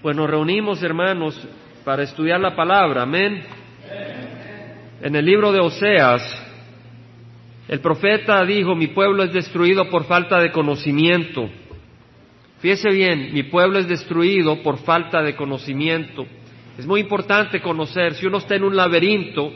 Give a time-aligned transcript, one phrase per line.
[0.00, 1.36] Pues nos reunimos, hermanos,
[1.84, 3.02] para estudiar la palabra.
[3.02, 3.42] Amén.
[5.02, 6.22] En el libro de Oseas,
[7.66, 11.50] el profeta dijo, mi pueblo es destruido por falta de conocimiento.
[12.60, 16.26] Fíjese bien, mi pueblo es destruido por falta de conocimiento.
[16.78, 19.52] Es muy importante conocer, si uno está en un laberinto,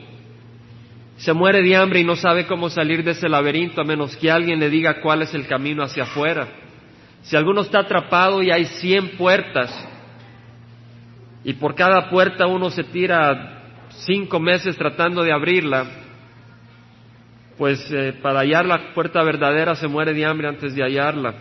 [1.18, 4.28] se muere de hambre y no sabe cómo salir de ese laberinto a menos que
[4.28, 6.48] alguien le diga cuál es el camino hacia afuera.
[7.22, 9.90] Si alguno está atrapado y hay cien puertas
[11.44, 13.62] y por cada puerta uno se tira
[14.06, 15.86] cinco meses tratando de abrirla,
[17.58, 21.34] pues eh, para hallar la puerta verdadera se muere de hambre antes de hallarla.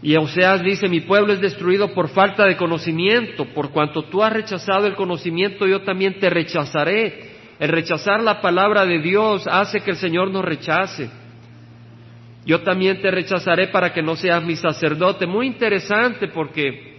[0.00, 4.32] Y Oseas dice, mi pueblo es destruido por falta de conocimiento, por cuanto tú has
[4.32, 7.36] rechazado el conocimiento, yo también te rechazaré.
[7.58, 11.10] El rechazar la palabra de Dios hace que el Señor nos rechace.
[12.46, 15.26] Yo también te rechazaré para que no seas mi sacerdote.
[15.26, 16.97] Muy interesante porque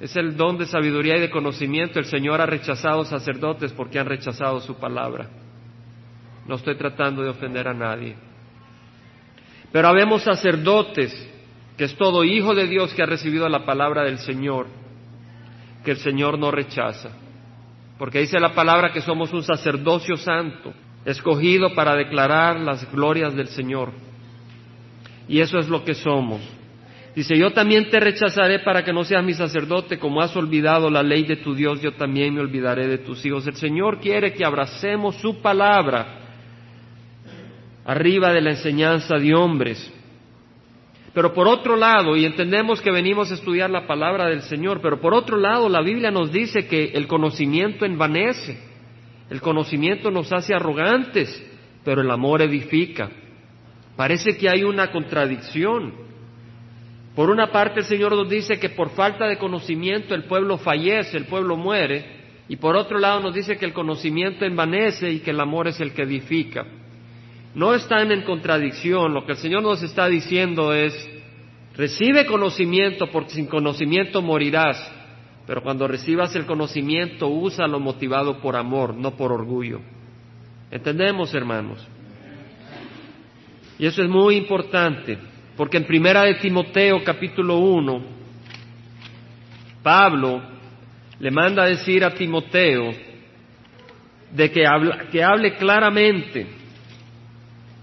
[0.00, 1.98] es el don de sabiduría y de conocimiento.
[1.98, 5.28] El Señor ha rechazado sacerdotes porque han rechazado su palabra.
[6.46, 8.16] No estoy tratando de ofender a nadie.
[9.72, 11.12] Pero habemos sacerdotes,
[11.76, 14.66] que es todo hijo de Dios que ha recibido la palabra del Señor,
[15.84, 17.10] que el Señor no rechaza.
[17.98, 20.72] Porque dice la palabra que somos un sacerdocio santo,
[21.04, 23.90] escogido para declarar las glorias del Señor.
[25.26, 26.40] Y eso es lo que somos.
[27.18, 31.02] Dice, yo también te rechazaré para que no seas mi sacerdote, como has olvidado la
[31.02, 33.44] ley de tu Dios, yo también me olvidaré de tus hijos.
[33.48, 36.20] El Señor quiere que abracemos su palabra
[37.84, 39.92] arriba de la enseñanza de hombres.
[41.12, 45.00] Pero por otro lado, y entendemos que venimos a estudiar la palabra del Señor, pero
[45.00, 48.60] por otro lado la Biblia nos dice que el conocimiento envanece,
[49.28, 51.44] el conocimiento nos hace arrogantes,
[51.84, 53.10] pero el amor edifica.
[53.96, 56.06] Parece que hay una contradicción.
[57.14, 61.16] Por una parte el Señor nos dice que por falta de conocimiento el pueblo fallece,
[61.16, 65.32] el pueblo muere, y por otro lado nos dice que el conocimiento envanece y que
[65.32, 66.64] el amor es el que edifica.
[67.54, 70.94] No están en contradicción, lo que el Señor nos está diciendo es,
[71.76, 74.92] recibe conocimiento porque sin conocimiento morirás,
[75.46, 79.80] pero cuando recibas el conocimiento úsalo motivado por amor, no por orgullo.
[80.70, 81.86] ¿Entendemos, hermanos?
[83.78, 85.18] Y eso es muy importante.
[85.58, 88.02] Porque en primera de Timoteo capítulo 1,
[89.82, 90.40] Pablo
[91.18, 92.92] le manda a decir a Timoteo
[94.30, 94.64] de que,
[95.10, 96.46] que hable claramente.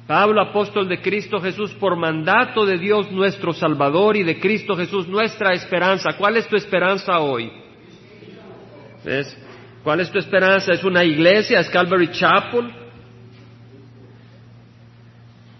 [0.08, 5.06] Pablo, apóstol de Cristo Jesús, por mandato de Dios nuestro Salvador y de Cristo Jesús
[5.10, 6.14] nuestra esperanza.
[6.18, 7.52] ¿Cuál es tu esperanza hoy?
[9.04, 9.38] ¿Ves?
[9.84, 10.72] ¿Cuál es tu esperanza?
[10.72, 11.60] ¿Es una iglesia?
[11.60, 12.72] ¿Es Calvary Chapel?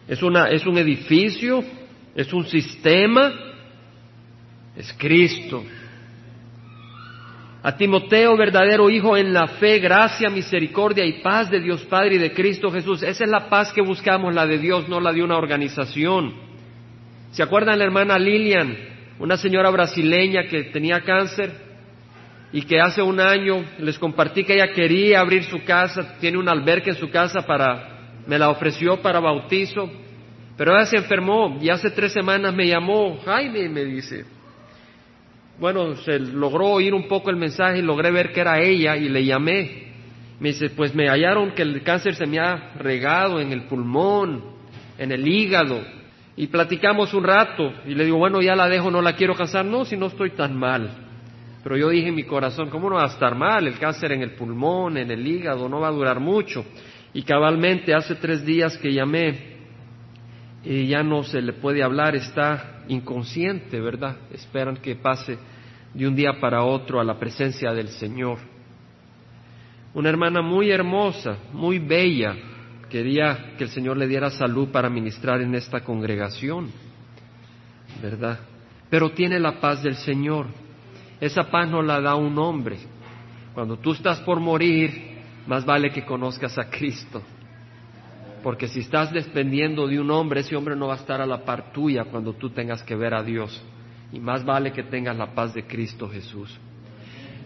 [0.08, 1.62] ¿Es, una, ¿Es un edificio?
[2.16, 3.34] Es un sistema,
[4.76, 5.64] es Cristo.
[7.62, 12.20] A Timoteo, verdadero hijo en la fe, gracia, misericordia y paz de Dios Padre y
[12.20, 13.04] de Cristo Jesús.
[13.04, 16.34] Esa es la paz que buscamos, la de Dios, no la de una organización.
[17.32, 18.78] ¿Se acuerdan la hermana Lilian,
[19.20, 21.52] una señora brasileña que tenía cáncer
[22.54, 26.48] y que hace un año les compartí que ella quería abrir su casa, tiene un
[26.48, 30.05] albergue en su casa para, me la ofreció para bautizo
[30.58, 34.26] pero ella se enfermó y hace tres semanas me llamó Jaime, me dice.
[35.60, 39.26] Bueno, se logró oír un poco el mensaje logré ver que era ella y le
[39.26, 39.86] llamé.
[40.40, 44.44] Me dice, pues me hallaron que el cáncer se me ha regado en el pulmón,
[44.98, 45.82] en el hígado.
[46.38, 49.64] Y platicamos un rato y le digo, bueno, ya la dejo, no la quiero casar.
[49.64, 50.90] No, si no estoy tan mal.
[51.64, 53.66] Pero yo dije en mi corazón, ¿cómo no va a estar mal?
[53.66, 56.66] El cáncer en el pulmón, en el hígado, no va a durar mucho.
[57.14, 59.55] Y cabalmente hace tres días que llamé
[60.66, 64.18] y ya no se le puede hablar, está inconsciente, ¿verdad?
[64.32, 65.38] Esperan que pase
[65.94, 68.40] de un día para otro a la presencia del Señor.
[69.94, 72.36] Una hermana muy hermosa, muy bella,
[72.90, 76.72] quería que el Señor le diera salud para ministrar en esta congregación,
[78.02, 78.40] ¿verdad?
[78.90, 80.48] Pero tiene la paz del Señor.
[81.22, 82.78] Esa paz no la da un hombre.
[83.54, 87.22] Cuando tú estás por morir, más vale que conozcas a Cristo
[88.46, 91.44] porque si estás dependiendo de un hombre, ese hombre no va a estar a la
[91.44, 93.60] par tuya cuando tú tengas que ver a Dios.
[94.14, 96.56] Y más vale que tengas la paz de Cristo Jesús.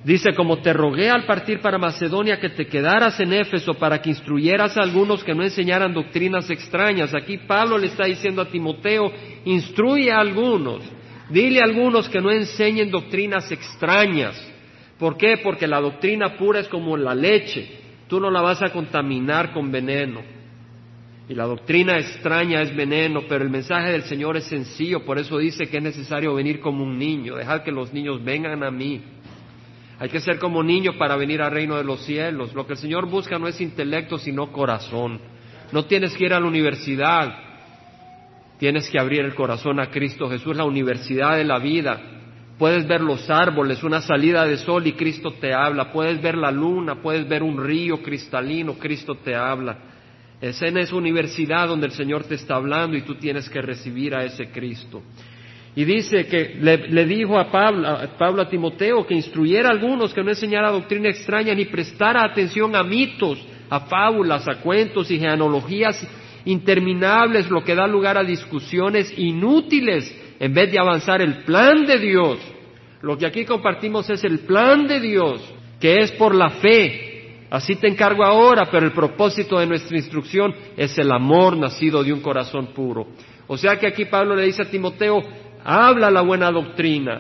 [0.04, 4.10] Dice, como te rogué al partir para Macedonia que te quedaras en Éfeso para que
[4.10, 7.16] instruyeras a algunos que no enseñaran doctrinas extrañas.
[7.16, 9.10] Aquí Pablo le está diciendo a Timoteo,
[9.46, 10.84] instruye a algunos,
[11.30, 14.36] dile a algunos que no enseñen doctrinas extrañas.
[14.98, 15.38] ¿Por qué?
[15.38, 17.80] Porque la doctrina pura es como la leche,
[18.10, 20.39] tú no la vas a contaminar con veneno.
[21.30, 25.38] Y la doctrina extraña es veneno, pero el mensaje del Señor es sencillo, por eso
[25.38, 29.00] dice que es necesario venir como un niño, dejar que los niños vengan a mí.
[30.00, 32.56] Hay que ser como niño para venir al reino de los cielos.
[32.56, 35.22] Lo que el Señor busca no es intelecto, sino corazón.
[35.72, 37.32] No tienes que ir a la universidad,
[38.58, 42.02] tienes que abrir el corazón a Cristo Jesús, la universidad de la vida.
[42.58, 45.92] Puedes ver los árboles, una salida de sol y Cristo te habla.
[45.92, 49.89] Puedes ver la luna, puedes ver un río cristalino, Cristo te habla.
[50.42, 54.16] Es en esa universidad donde el Señor te está hablando y tú tienes que recibir
[54.16, 55.02] a ese Cristo.
[55.76, 60.14] Y dice que le, dijo a Pablo, a Pablo a Timoteo que instruyera a algunos
[60.14, 65.20] que no enseñara doctrina extraña ni prestara atención a mitos, a fábulas, a cuentos y
[65.20, 66.08] genealogías
[66.46, 72.00] interminables, lo que da lugar a discusiones inútiles en vez de avanzar el plan de
[72.00, 72.40] Dios.
[73.02, 75.42] Lo que aquí compartimos es el plan de Dios,
[75.80, 77.09] que es por la fe,
[77.50, 82.14] Así te encargo ahora, pero el propósito de nuestra instrucción es el amor nacido de
[82.14, 83.08] un corazón puro.
[83.48, 85.20] O sea que aquí Pablo le dice a Timoteo,
[85.64, 87.20] habla la buena doctrina.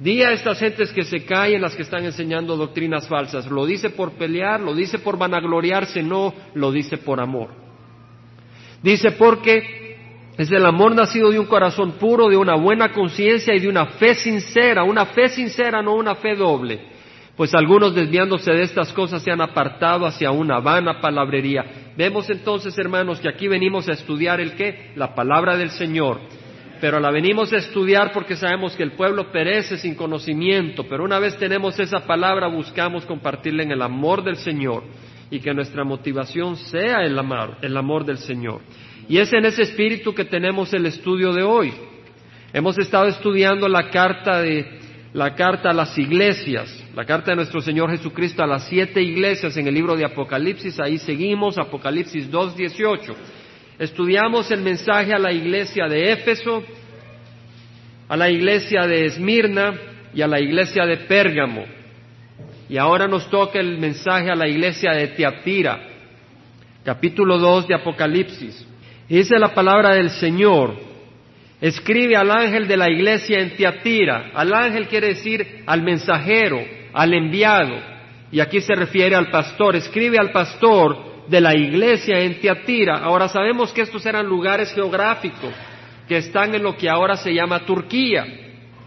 [0.00, 3.46] Di a estas gentes que se caen las que están enseñando doctrinas falsas.
[3.46, 7.50] Lo dice por pelear, lo dice por vanagloriarse, no, lo dice por amor.
[8.82, 9.96] Dice porque
[10.36, 13.86] es el amor nacido de un corazón puro, de una buena conciencia y de una
[13.86, 16.91] fe sincera, una fe sincera, no una fe doble
[17.36, 21.92] pues algunos desviándose de estas cosas se han apartado hacia una vana palabrería.
[21.96, 24.92] Vemos entonces, hermanos, que aquí venimos a estudiar el qué?
[24.96, 26.20] La palabra del Señor.
[26.80, 31.20] Pero la venimos a estudiar porque sabemos que el pueblo perece sin conocimiento, pero una
[31.20, 34.82] vez tenemos esa palabra buscamos compartirla en el amor del Señor
[35.30, 38.60] y que nuestra motivación sea el amor, el amor del Señor.
[39.08, 41.72] Y es en ese espíritu que tenemos el estudio de hoy.
[42.52, 44.81] Hemos estado estudiando la carta de
[45.12, 49.56] la carta a las iglesias la carta de nuestro Señor Jesucristo a las siete iglesias
[49.56, 53.14] en el libro de Apocalipsis, ahí seguimos, Apocalipsis 2.18.
[53.78, 56.62] Estudiamos el mensaje a la iglesia de Éfeso,
[58.08, 59.72] a la iglesia de Esmirna
[60.12, 61.64] y a la iglesia de Pérgamo.
[62.68, 65.80] Y ahora nos toca el mensaje a la iglesia de Teatira,
[66.84, 68.66] capítulo 2 de Apocalipsis.
[69.08, 70.76] dice la palabra del Señor,
[71.62, 74.32] escribe al ángel de la iglesia en Teatira.
[74.34, 76.60] Al ángel quiere decir al mensajero,
[76.92, 77.78] al enviado,
[78.32, 82.98] y aquí se refiere al pastor, escribe al pastor de la iglesia en Tiatira.
[82.98, 85.54] Ahora sabemos que estos eran lugares geográficos
[86.08, 88.26] que están en lo que ahora se llama Turquía,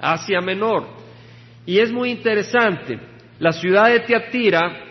[0.02, 0.86] Asia Menor.
[1.66, 3.00] Y es muy interesante,
[3.40, 4.82] la ciudad de Tiatira,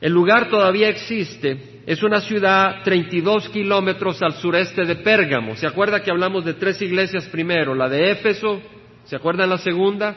[0.00, 5.54] el lugar todavía existe, es una ciudad 32 kilómetros al sureste de Pérgamo.
[5.54, 7.76] ¿Se acuerda que hablamos de tres iglesias primero?
[7.76, 8.60] La de Éfeso,
[9.04, 10.16] ¿se acuerdan la segunda?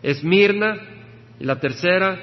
[0.00, 0.76] Esmirna
[1.40, 2.16] y la tercera,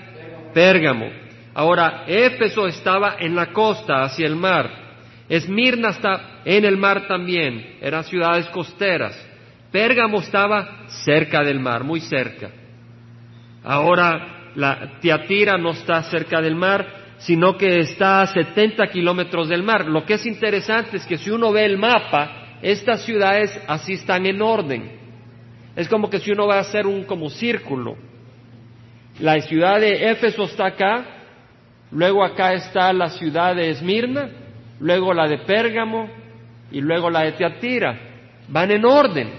[0.54, 1.10] Pérgamo.
[1.54, 4.70] Ahora, Éfeso estaba en la costa, hacia el mar.
[5.28, 9.22] Esmirna está en el mar también, eran ciudades costeras.
[9.70, 12.52] Pérgamo estaba cerca del mar, muy cerca.
[13.66, 19.64] Ahora, la Tiatira no está cerca del mar, sino que está a 70 kilómetros del
[19.64, 19.86] mar.
[19.86, 24.26] Lo que es interesante es que si uno ve el mapa, estas ciudades así están
[24.26, 25.00] en orden.
[25.76, 27.96] Es como que si uno va a hacer un como círculo,
[29.20, 31.06] la ciudad de Éfeso está acá,
[31.92, 34.30] luego acá está la ciudad de Esmirna,
[34.80, 36.10] luego la de Pérgamo
[36.72, 38.00] y luego la de Teatira.
[38.48, 39.30] Van en orden.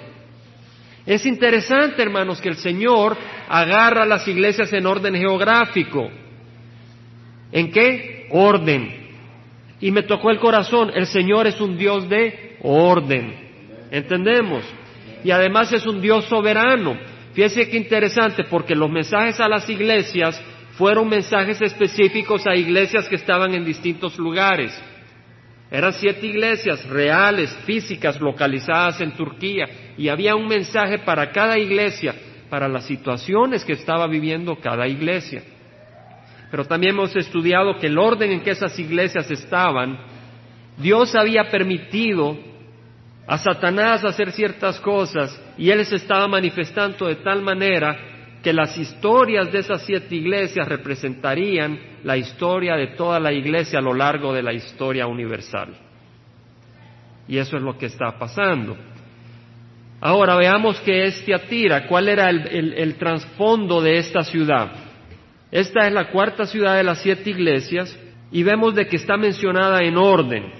[1.04, 3.16] Es interesante, hermanos, que el Señor
[3.48, 6.21] agarra las iglesias en orden geográfico.
[7.52, 8.26] ¿En qué?
[8.30, 9.02] Orden.
[9.80, 13.34] Y me tocó el corazón, el Señor es un Dios de orden.
[13.90, 14.64] ¿Entendemos?
[15.22, 16.96] Y además es un Dios soberano.
[17.34, 20.40] Fíjese qué interesante, porque los mensajes a las iglesias
[20.72, 24.72] fueron mensajes específicos a iglesias que estaban en distintos lugares.
[25.70, 29.66] Eran siete iglesias reales, físicas, localizadas en Turquía,
[29.96, 32.14] y había un mensaje para cada iglesia,
[32.50, 35.42] para las situaciones que estaba viviendo cada iglesia.
[36.52, 39.98] Pero también hemos estudiado que el orden en que esas iglesias estaban,
[40.76, 42.36] Dios había permitido
[43.26, 47.96] a Satanás hacer ciertas cosas y él se estaba manifestando de tal manera
[48.42, 53.82] que las historias de esas siete iglesias representarían la historia de toda la iglesia a
[53.82, 55.74] lo largo de la historia universal.
[57.28, 58.76] Y eso es lo que está pasando.
[60.02, 64.91] Ahora veamos qué es Tiatira, cuál era el trasfondo de esta ciudad.
[65.52, 67.94] Esta es la cuarta ciudad de las siete iglesias
[68.30, 70.50] y vemos de que está mencionada en orden.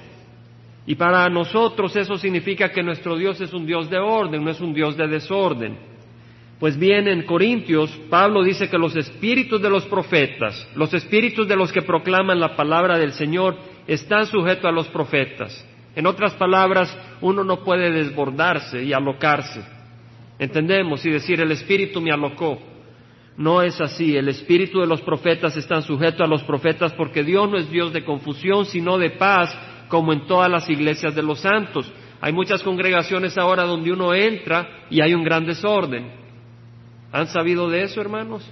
[0.87, 4.61] Y para nosotros eso significa que nuestro Dios es un Dios de orden, no es
[4.61, 5.78] un Dios de desorden.
[6.61, 11.56] Pues bien, en Corintios, Pablo dice que los espíritus de los profetas, los espíritus de
[11.56, 13.56] los que proclaman la palabra del Señor
[13.87, 15.66] están sujetos a los profetas.
[15.96, 19.62] En otras palabras, uno no puede desbordarse y alocarse.
[20.38, 22.71] Entendemos y decir, el Espíritu me alocó.
[23.36, 24.16] No es así.
[24.16, 27.92] El Espíritu de los profetas están sujetos a los profetas porque Dios no es Dios
[27.92, 29.56] de confusión, sino de paz,
[29.88, 31.90] como en todas las iglesias de los santos.
[32.20, 36.12] Hay muchas congregaciones ahora donde uno entra y hay un gran desorden.
[37.10, 38.48] ¿Han sabido de eso, hermanos?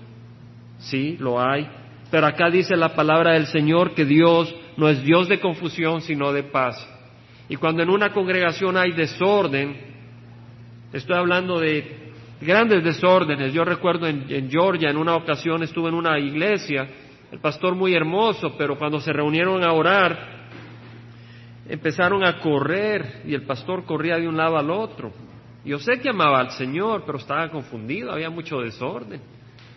[0.79, 1.69] Sí, lo hay.
[2.11, 6.33] Pero acá dice la palabra del Señor que Dios no es Dios de confusión, sino
[6.33, 6.77] de paz.
[7.49, 9.77] Y cuando en una congregación hay desorden,
[10.93, 12.00] estoy hablando de
[12.41, 13.53] grandes desórdenes.
[13.53, 16.89] Yo recuerdo en, Georgia, en una ocasión estuve en una iglesia,
[17.31, 20.49] el pastor muy hermoso, pero cuando se reunieron a orar,
[21.69, 25.13] empezaron a correr y el pastor corría de un lado al otro.
[25.65, 29.21] Yo sé que amaba al Señor, pero estaba confundido, había mucho desorden.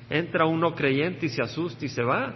[0.09, 2.33] Entra uno creyente y se asusta y se va.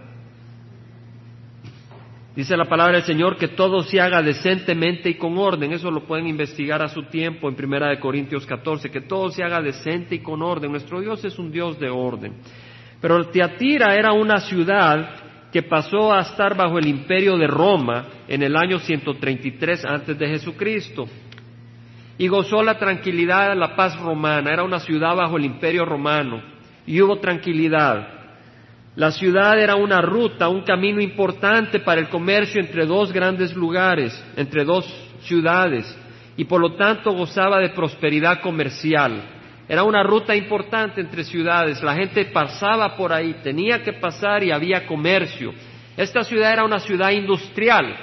[2.37, 5.73] Dice la palabra del Señor que todo se haga decentemente y con orden.
[5.73, 9.43] Eso lo pueden investigar a su tiempo en Primera de Corintios 14, que todo se
[9.43, 10.69] haga decente y con orden.
[10.69, 12.35] Nuestro Dios es un Dios de orden.
[13.01, 18.43] Pero Teatira era una ciudad que pasó a estar bajo el imperio de Roma en
[18.43, 21.07] el año 133 antes de Jesucristo
[22.19, 24.53] y gozó la tranquilidad de la paz romana.
[24.53, 26.43] Era una ciudad bajo el imperio romano
[26.85, 28.16] y hubo tranquilidad.
[28.97, 34.11] La ciudad era una ruta, un camino importante para el comercio entre dos grandes lugares,
[34.35, 35.85] entre dos ciudades,
[36.35, 39.21] y por lo tanto gozaba de prosperidad comercial.
[39.69, 44.49] Era una ruta importante entre ciudades, la gente pasaba por ahí, tenía que pasar y
[44.49, 45.53] había comercio.
[45.95, 47.95] Esta ciudad era una ciudad industrial,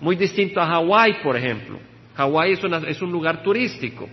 [0.00, 1.78] muy distinto a Hawái, por ejemplo.
[2.16, 4.08] Hawái es, es un lugar turístico.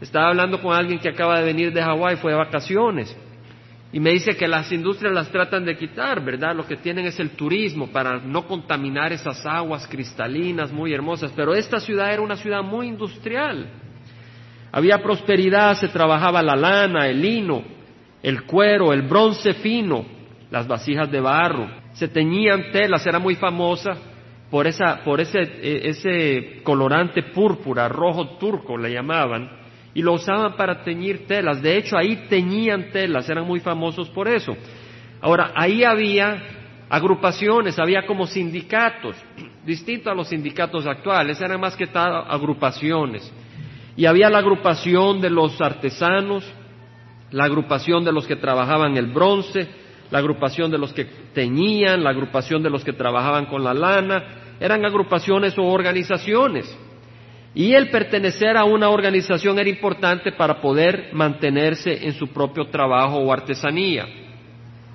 [0.00, 3.16] Estaba hablando con alguien que acaba de venir de Hawái, fue de vacaciones.
[3.94, 6.52] Y me dice que las industrias las tratan de quitar, ¿verdad?
[6.52, 11.30] Lo que tienen es el turismo para no contaminar esas aguas cristalinas muy hermosas.
[11.36, 13.68] Pero esta ciudad era una ciudad muy industrial.
[14.72, 17.62] Había prosperidad, se trabajaba la lana, el lino,
[18.20, 20.04] el cuero, el bronce fino,
[20.50, 21.70] las vasijas de barro.
[21.92, 23.96] Se teñían telas, era muy famosa
[24.50, 29.63] por, esa, por ese, e, ese colorante púrpura, rojo turco le llamaban
[29.94, 31.62] y lo usaban para teñir telas.
[31.62, 34.56] De hecho, ahí teñían telas, eran muy famosos por eso.
[35.20, 36.42] Ahora, ahí había
[36.90, 39.16] agrupaciones, había como sindicatos,
[39.64, 43.32] distinto a los sindicatos actuales, eran más que tal agrupaciones.
[43.96, 46.44] Y había la agrupación de los artesanos,
[47.30, 49.68] la agrupación de los que trabajaban el bronce,
[50.10, 54.24] la agrupación de los que teñían, la agrupación de los que trabajaban con la lana,
[54.60, 56.76] eran agrupaciones o organizaciones.
[57.54, 63.18] Y el pertenecer a una organización era importante para poder mantenerse en su propio trabajo
[63.18, 64.06] o artesanía.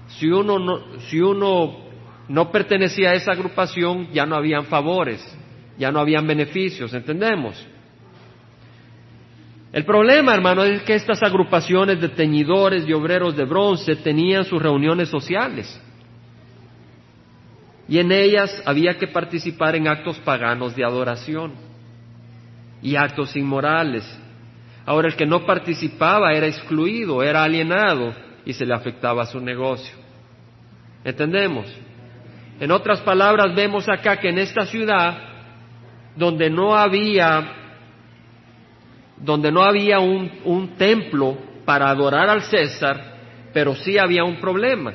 [0.09, 1.77] Si uno no, si uno
[2.27, 5.25] no pertenecía a esa agrupación, ya no habían favores,
[5.77, 7.65] ya no habían beneficios, ¿entendemos?
[9.71, 14.61] El problema, hermano, es que estas agrupaciones de teñidores y obreros de bronce tenían sus
[14.61, 15.81] reuniones sociales.
[17.87, 21.68] Y en ellas había que participar en actos paganos de adoración
[22.81, 24.03] y actos inmorales.
[24.85, 28.13] Ahora el que no participaba era excluido, era alienado
[28.45, 29.95] y se le afectaba su negocio.
[31.03, 31.65] ¿Entendemos?
[32.59, 35.17] En otras palabras, vemos acá que en esta ciudad,
[36.15, 37.53] donde no había,
[39.17, 43.17] donde no había un, un templo para adorar al César,
[43.53, 44.93] pero sí había un problema,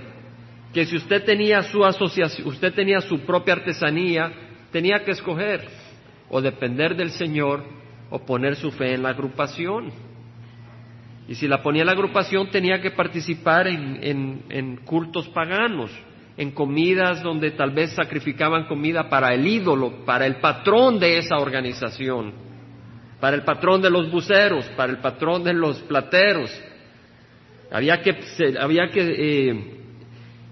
[0.73, 4.33] que si usted tenía su asociación, usted tenía su propia artesanía,
[4.73, 5.84] tenía que escoger
[6.31, 7.63] o depender del Señor
[8.11, 9.93] o poner su fe en la agrupación.
[11.27, 15.91] Y si la ponía en la agrupación tenía que participar en, en, cultos paganos,
[16.37, 21.39] en comidas donde tal vez sacrificaban comida para el ídolo, para el patrón de esa
[21.39, 22.33] organización,
[23.21, 26.51] para el patrón de los buceros, para el patrón de los plateros.
[27.71, 28.17] Había que,
[28.61, 29.84] había que eh,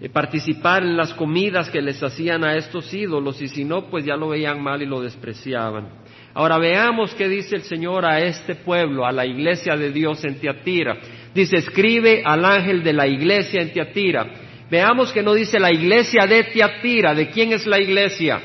[0.09, 4.17] participar en las comidas que les hacían a estos ídolos y si no, pues ya
[4.17, 6.03] lo veían mal y lo despreciaban.
[6.35, 10.41] Ahora veamos qué dice el Señor a este pueblo, a la iglesia de Dios en
[10.41, 10.99] Tiatira.
[11.35, 14.27] Dice, escribe al ángel de la iglesia en Tiatira.
[14.71, 17.15] Veamos que no dice la iglesia de Tiatira.
[17.15, 18.41] ¿De quién es la iglesia?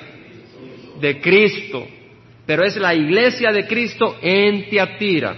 [1.00, 1.88] De Cristo.
[2.46, 5.36] Pero es la iglesia de Cristo en Tiatira.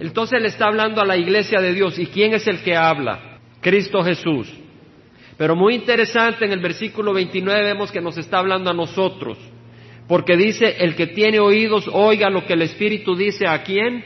[0.00, 1.98] Entonces le está hablando a la iglesia de Dios.
[1.98, 3.38] ¿Y quién es el que habla?
[3.60, 4.57] Cristo Jesús.
[5.38, 9.38] Pero muy interesante, en el versículo 29 vemos que nos está hablando a nosotros,
[10.08, 14.04] porque dice, el que tiene oídos, oiga lo que el Espíritu dice a quién?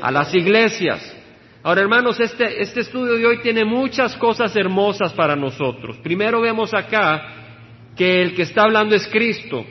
[0.00, 1.16] A las iglesias.
[1.62, 5.98] Ahora, hermanos, este, este estudio de hoy tiene muchas cosas hermosas para nosotros.
[5.98, 9.64] Primero vemos acá que el que está hablando es Cristo.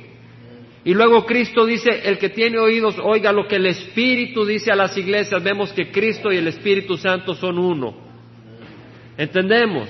[0.85, 4.75] Y luego Cristo dice, el que tiene oídos, oiga lo que el Espíritu dice a
[4.75, 5.43] las iglesias.
[5.43, 7.95] Vemos que Cristo y el Espíritu Santo son uno.
[9.17, 9.89] ¿Entendemos?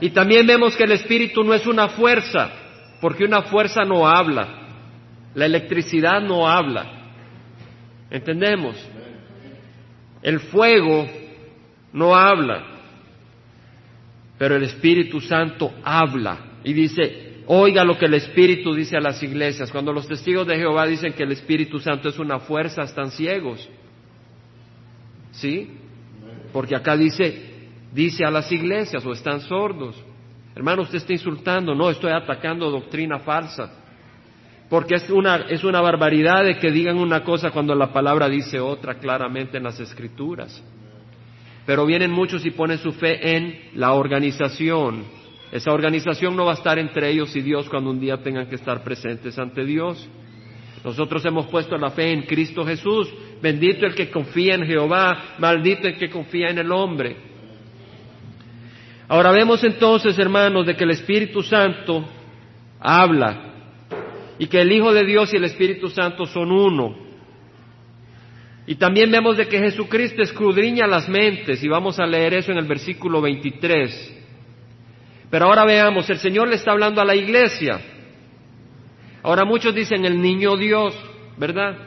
[0.00, 2.50] Y también vemos que el Espíritu no es una fuerza,
[3.00, 4.66] porque una fuerza no habla.
[5.34, 6.98] La electricidad no habla.
[8.10, 8.76] ¿Entendemos?
[10.22, 11.08] El fuego
[11.92, 12.64] no habla,
[14.38, 19.22] pero el Espíritu Santo habla y dice, oiga lo que el Espíritu dice a las
[19.22, 19.70] iglesias.
[19.70, 23.68] Cuando los testigos de Jehová dicen que el Espíritu Santo es una fuerza, están ciegos.
[25.32, 25.70] ¿Sí?
[26.52, 27.47] Porque acá dice,
[27.92, 30.02] dice a las iglesias o están sordos.
[30.54, 33.72] Hermano, usted está insultando, no, estoy atacando doctrina falsa.
[34.68, 38.60] Porque es una, es una barbaridad de que digan una cosa cuando la palabra dice
[38.60, 40.62] otra claramente en las escrituras.
[41.64, 45.04] Pero vienen muchos y ponen su fe en la organización.
[45.52, 48.56] Esa organización no va a estar entre ellos y Dios cuando un día tengan que
[48.56, 50.06] estar presentes ante Dios.
[50.84, 53.12] Nosotros hemos puesto la fe en Cristo Jesús.
[53.40, 57.27] Bendito el que confía en Jehová, maldito el que confía en el hombre.
[59.08, 62.04] Ahora vemos entonces, hermanos, de que el Espíritu Santo
[62.78, 63.54] habla
[64.38, 66.94] y que el Hijo de Dios y el Espíritu Santo son uno.
[68.66, 72.58] Y también vemos de que Jesucristo escudriña las mentes, y vamos a leer eso en
[72.58, 74.14] el versículo 23.
[75.30, 77.80] Pero ahora veamos, el Señor le está hablando a la iglesia.
[79.22, 80.94] Ahora muchos dicen el niño Dios,
[81.38, 81.78] ¿verdad?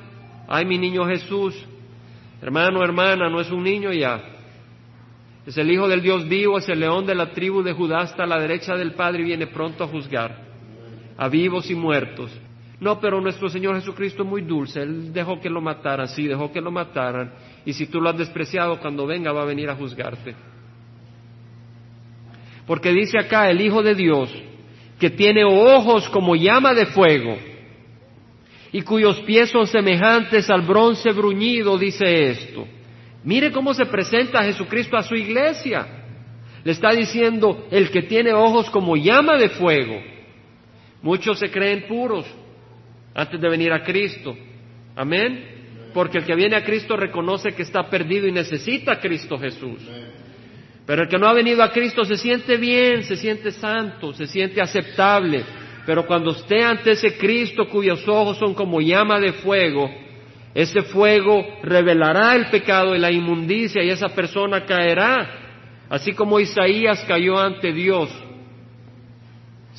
[0.47, 1.55] Ay, mi niño Jesús.
[2.41, 4.30] Hermano, hermana, no es un niño ya.
[5.45, 8.25] Es el Hijo del Dios vivo, es el león de la tribu de Judá hasta
[8.25, 10.51] la derecha del Padre y viene pronto a juzgar
[11.17, 12.31] a vivos y muertos.
[12.79, 14.81] No, pero nuestro Señor Jesucristo es muy dulce.
[14.81, 17.31] Él dejó que lo mataran, sí, dejó que lo mataran.
[17.63, 20.33] Y si tú lo has despreciado, cuando venga va a venir a juzgarte.
[22.65, 24.33] Porque dice acá el Hijo de Dios,
[24.99, 27.37] que tiene ojos como llama de fuego
[28.71, 32.65] y cuyos pies son semejantes al bronce bruñido, dice esto.
[33.23, 35.87] Mire cómo se presenta Jesucristo a su iglesia.
[36.63, 40.11] Le está diciendo el que tiene ojos como llama de fuego
[41.01, 42.25] Muchos se creen puros
[43.13, 44.35] antes de venir a Cristo.
[44.95, 45.89] Amén.
[45.93, 49.81] Porque el que viene a Cristo reconoce que está perdido y necesita a Cristo Jesús.
[50.85, 54.27] Pero el que no ha venido a Cristo se siente bien, se siente santo, se
[54.27, 55.43] siente aceptable.
[55.85, 59.89] Pero cuando esté ante ese Cristo cuyos ojos son como llama de fuego,
[60.53, 65.39] ese fuego revelará el pecado y la inmundicia y esa persona caerá.
[65.89, 68.09] Así como Isaías cayó ante Dios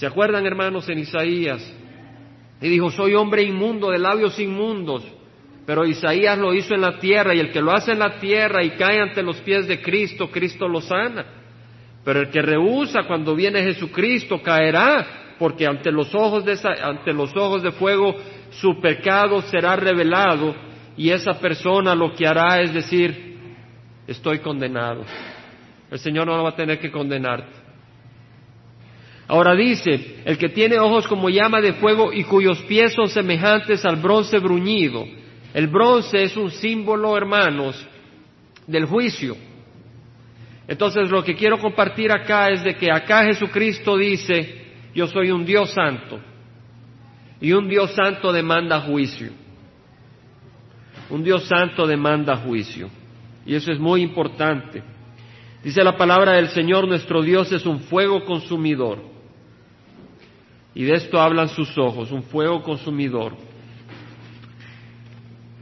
[0.02, 1.62] ¿Se acuerdan, hermanos, en Isaías?
[2.60, 5.04] Y dijo, soy hombre inmundo, de labios inmundos.
[5.66, 8.64] Pero Isaías lo hizo en la tierra y el que lo hace en la tierra
[8.64, 11.24] y cae ante los pies de Cristo, Cristo lo sana.
[12.04, 17.36] Pero el que rehúsa cuando viene Jesucristo caerá, porque ante los ojos de, ante los
[17.36, 18.16] ojos de fuego
[18.52, 20.54] su pecado será revelado
[20.96, 23.38] y esa persona lo que hará es decir,
[24.06, 25.04] estoy condenado.
[25.90, 27.62] El Señor no va a tener que condenarte.
[29.28, 33.84] Ahora dice, el que tiene ojos como llama de fuego y cuyos pies son semejantes
[33.84, 35.06] al bronce bruñido.
[35.54, 37.86] El bronce es un símbolo, hermanos,
[38.66, 39.36] del juicio.
[40.68, 45.44] Entonces lo que quiero compartir acá es de que acá Jesucristo dice, yo soy un
[45.44, 46.20] Dios santo.
[47.42, 49.32] Y un Dios santo demanda juicio.
[51.10, 52.88] Un Dios santo demanda juicio.
[53.44, 54.80] Y eso es muy importante.
[55.64, 59.02] Dice la palabra del Señor, nuestro Dios es un fuego consumidor.
[60.72, 63.34] Y de esto hablan sus ojos, un fuego consumidor.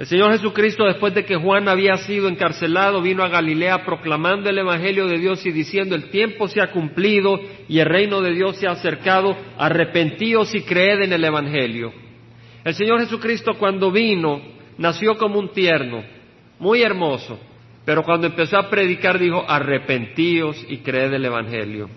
[0.00, 4.56] El Señor Jesucristo, después de que Juan había sido encarcelado, vino a Galilea proclamando el
[4.56, 8.56] Evangelio de Dios y diciendo, el tiempo se ha cumplido y el reino de Dios
[8.56, 11.92] se ha acercado, arrepentíos y creed en el Evangelio.
[12.64, 14.40] El Señor Jesucristo cuando vino,
[14.78, 16.02] nació como un tierno,
[16.58, 17.38] muy hermoso,
[17.84, 21.90] pero cuando empezó a predicar dijo, arrepentíos y creed en el Evangelio.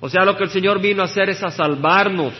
[0.00, 2.34] O sea, lo que el Señor vino a hacer es a salvarnos,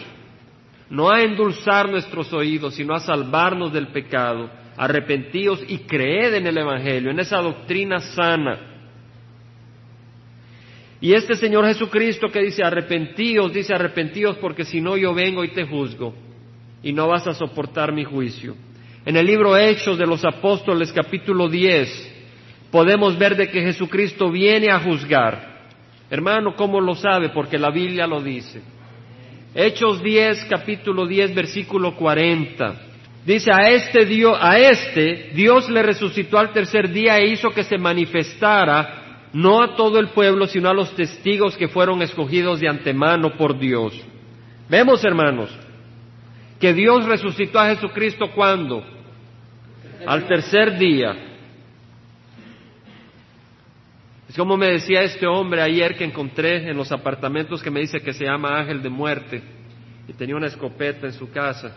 [0.91, 4.51] no a endulzar nuestros oídos, sino a salvarnos del pecado.
[4.77, 8.59] Arrepentíos y creed en el Evangelio, en esa doctrina sana.
[11.01, 15.49] Y este Señor Jesucristo que dice arrepentíos, dice arrepentíos porque si no yo vengo y
[15.49, 16.15] te juzgo
[16.83, 18.55] y no vas a soportar mi juicio.
[19.07, 22.17] En el libro Hechos de los Apóstoles capítulo 10
[22.71, 25.69] podemos ver de que Jesucristo viene a juzgar.
[26.11, 27.31] Hermano, ¿cómo lo sabe?
[27.31, 28.61] Porque la Biblia lo dice.
[29.55, 32.75] Hechos 10, capítulo 10, versículo 40.
[33.27, 37.65] Dice, a este, Dios, a este Dios le resucitó al tercer día e hizo que
[37.65, 42.69] se manifestara no a todo el pueblo, sino a los testigos que fueron escogidos de
[42.69, 43.93] antemano por Dios.
[44.69, 45.51] Vemos, hermanos,
[46.59, 48.85] que Dios resucitó a Jesucristo cuando?
[50.07, 51.30] Al tercer día.
[54.31, 58.01] Es como me decía este hombre ayer que encontré en los apartamentos que me dice
[58.01, 59.43] que se llama Ángel de Muerte
[60.07, 61.77] y tenía una escopeta en su casa.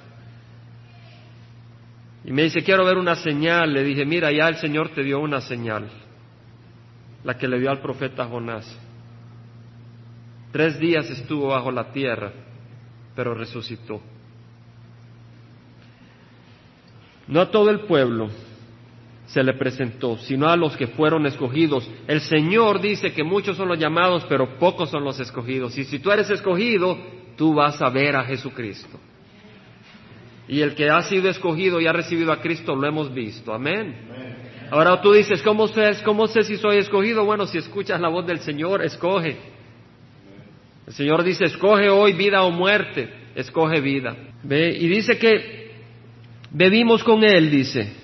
[2.24, 3.74] Y me dice, quiero ver una señal.
[3.74, 5.90] Le dije, mira, ya el Señor te dio una señal,
[7.24, 8.80] la que le dio al profeta Jonás.
[10.52, 12.34] Tres días estuvo bajo la tierra,
[13.16, 14.00] pero resucitó.
[17.28, 18.30] No a todo el pueblo
[19.34, 21.90] se le presentó, sino a los que fueron escogidos.
[22.08, 25.76] El Señor dice que muchos son los llamados, pero pocos son los escogidos.
[25.76, 26.96] Y si tú eres escogido,
[27.36, 29.00] tú vas a ver a Jesucristo.
[30.48, 33.52] Y el que ha sido escogido y ha recibido a Cristo lo hemos visto.
[33.52, 33.96] Amén.
[34.70, 37.26] Ahora tú dices, ¿cómo sé, ¿cómo sé si soy escogido?
[37.26, 39.36] Bueno, si escuchas la voz del Señor, escoge.
[40.86, 43.10] El Señor dice, escoge hoy vida o muerte.
[43.34, 44.16] Escoge vida.
[44.44, 44.78] ¿Ve?
[44.80, 45.72] Y dice que
[46.52, 48.03] bebimos con Él, dice.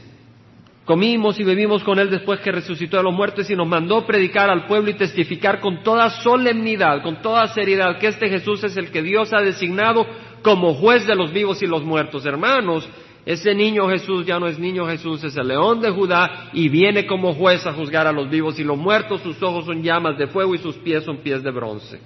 [0.90, 4.50] Comimos y bebimos con Él después que resucitó de los muertos y nos mandó predicar
[4.50, 8.90] al pueblo y testificar con toda solemnidad, con toda seriedad, que este Jesús es el
[8.90, 10.04] que Dios ha designado
[10.42, 12.26] como juez de los vivos y los muertos.
[12.26, 12.90] Hermanos,
[13.24, 17.06] ese niño Jesús ya no es niño Jesús, es el león de Judá y viene
[17.06, 19.22] como juez a juzgar a los vivos y los muertos.
[19.22, 22.00] Sus ojos son llamas de fuego y sus pies son pies de bronce.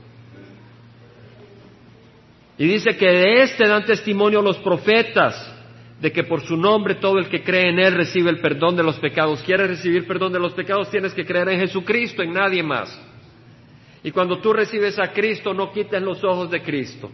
[2.57, 5.52] Y dice que de este dan testimonio los profetas
[6.03, 8.83] de que por su nombre todo el que cree en Él recibe el perdón de
[8.83, 9.41] los pecados.
[9.41, 10.91] ¿Quieres recibir perdón de los pecados?
[10.91, 13.01] Tienes que creer en Jesucristo, en nadie más.
[14.03, 17.09] Y cuando tú recibes a Cristo, no quites los ojos de Cristo.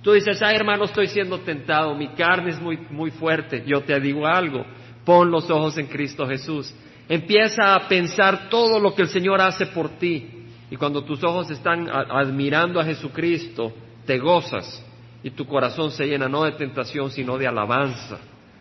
[0.00, 3.62] Tú dices, ah, hermano, estoy siendo tentado, mi carne es muy, muy fuerte.
[3.66, 4.64] Yo te digo algo,
[5.04, 6.74] pon los ojos en Cristo Jesús.
[7.10, 10.26] Empieza a pensar todo lo que el Señor hace por ti.
[10.70, 13.74] Y cuando tus ojos están admirando a Jesucristo,
[14.06, 14.85] te gozas
[15.26, 18.16] y tu corazón se llena no de tentación, sino de alabanza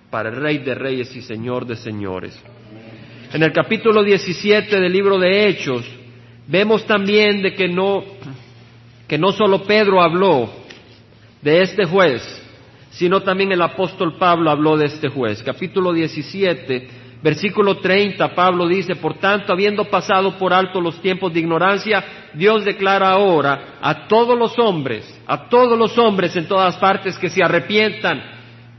[0.10, 2.36] para el Rey de Reyes y Señor de Señores.
[3.32, 5.86] En el capítulo 17 del libro de Hechos,
[6.48, 8.04] vemos también de que no,
[9.08, 10.50] que no solo Pedro habló
[11.44, 12.24] de este juez,
[12.90, 15.44] sino también el apóstol Pablo habló de este juez.
[15.44, 16.88] Capítulo 17,
[17.26, 22.64] Versículo 30, Pablo dice, por tanto, habiendo pasado por alto los tiempos de ignorancia, Dios
[22.64, 27.42] declara ahora a todos los hombres, a todos los hombres en todas partes que se
[27.42, 28.22] arrepientan.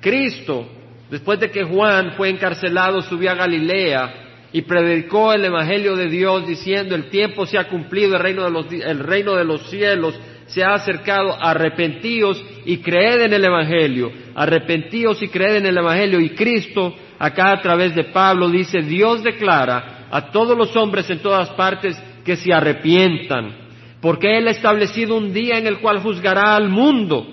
[0.00, 0.64] Cristo,
[1.10, 4.14] después de que Juan fue encarcelado, subió a Galilea
[4.52, 8.50] y predicó el Evangelio de Dios diciendo, el tiempo se ha cumplido, el reino de
[8.52, 10.14] los, el reino de los cielos
[10.46, 16.20] se ha acercado, arrepentíos y creed en el Evangelio, arrepentíos y creed en el Evangelio.
[16.20, 21.20] Y Cristo, acá a través de Pablo, dice, Dios declara a todos los hombres en
[21.20, 23.54] todas partes que se arrepientan,
[24.00, 27.26] porque Él ha establecido un día en el cual juzgará al mundo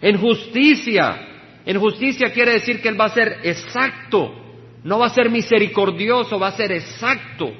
[0.00, 1.26] en justicia.
[1.64, 4.34] En justicia quiere decir que Él va a ser exacto,
[4.82, 7.52] no va a ser misericordioso, va a ser exacto.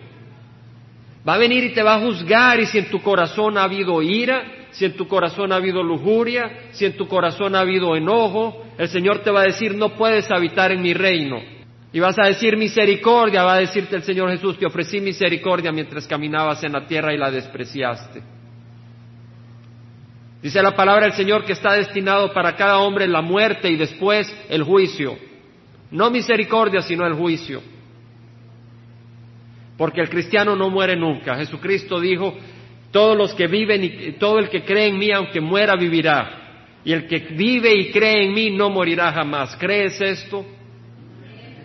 [1.28, 4.00] Va a venir y te va a juzgar y si en tu corazón ha habido
[4.00, 8.64] ira, si en tu corazón ha habido lujuria, si en tu corazón ha habido enojo,
[8.78, 11.59] el Señor te va a decir, no puedes habitar en mi reino.
[11.92, 16.06] Y vas a decir misericordia, va a decirte el Señor Jesús, te ofrecí misericordia mientras
[16.06, 18.22] caminabas en la tierra y la despreciaste.
[20.40, 24.32] Dice la palabra del Señor que está destinado para cada hombre la muerte y después
[24.48, 25.18] el juicio.
[25.90, 27.60] No misericordia, sino el juicio.
[29.76, 31.36] Porque el cristiano no muere nunca.
[31.36, 32.36] Jesucristo dijo,
[32.92, 36.78] todos los que viven y todo el que cree en mí, aunque muera, vivirá.
[36.84, 39.56] Y el que vive y cree en mí no morirá jamás.
[39.56, 40.46] ¿Crees esto?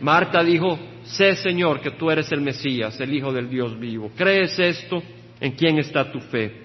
[0.01, 4.12] Marta dijo, sé Señor que tú eres el Mesías, el Hijo del Dios vivo.
[4.15, 5.01] ¿Crees esto?
[5.39, 6.63] ¿En quién está tu fe?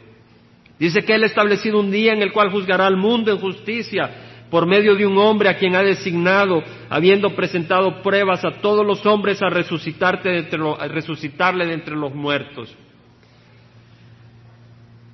[0.79, 4.11] Dice que Él ha establecido un día en el cual juzgará al mundo en justicia
[4.51, 9.07] por medio de un hombre a quien ha designado, habiendo presentado pruebas a todos los
[9.07, 12.75] hombres a, resucitarte de resucitarle de entre los muertos.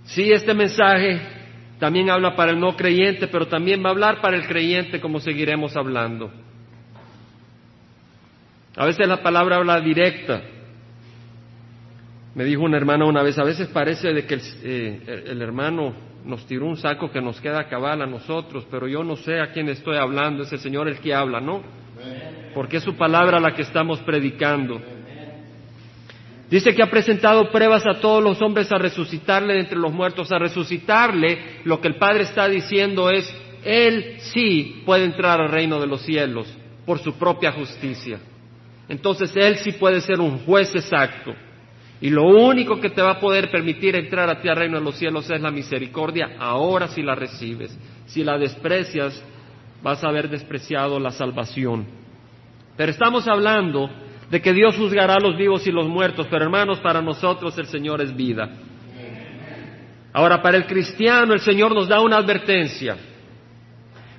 [0.05, 1.20] Sí, este mensaje
[1.79, 5.20] también habla para el no creyente, pero también va a hablar para el creyente como
[5.20, 6.31] seguiremos hablando.
[8.76, 10.42] A veces la palabra habla directa.
[12.34, 15.94] Me dijo un hermano una vez, a veces parece de que el, eh, el hermano
[16.26, 19.52] nos tiró un saco que nos queda cabal a nosotros, pero yo no sé a
[19.52, 21.62] quién estoy hablando, es el Señor el que habla, ¿no?
[22.54, 24.80] Porque es su palabra la que estamos predicando.
[26.50, 30.30] Dice que ha presentado pruebas a todos los hombres a resucitarle de entre los muertos,
[30.30, 31.62] a resucitarle.
[31.64, 33.32] Lo que el Padre está diciendo es,
[33.64, 36.52] Él sí puede entrar al reino de los cielos
[36.84, 38.20] por su propia justicia.
[38.88, 41.35] Entonces Él sí puede ser un juez exacto.
[42.01, 44.85] Y lo único que te va a poder permitir entrar a ti al reino de
[44.85, 47.77] los cielos es la misericordia, ahora si la recibes.
[48.07, 49.22] Si la desprecias,
[49.83, 51.87] vas a haber despreciado la salvación.
[52.77, 53.90] Pero estamos hablando
[54.31, 57.66] de que Dios juzgará a los vivos y los muertos, pero hermanos, para nosotros el
[57.66, 58.51] Señor es vida.
[60.12, 62.96] Ahora, para el cristiano el Señor nos da una advertencia,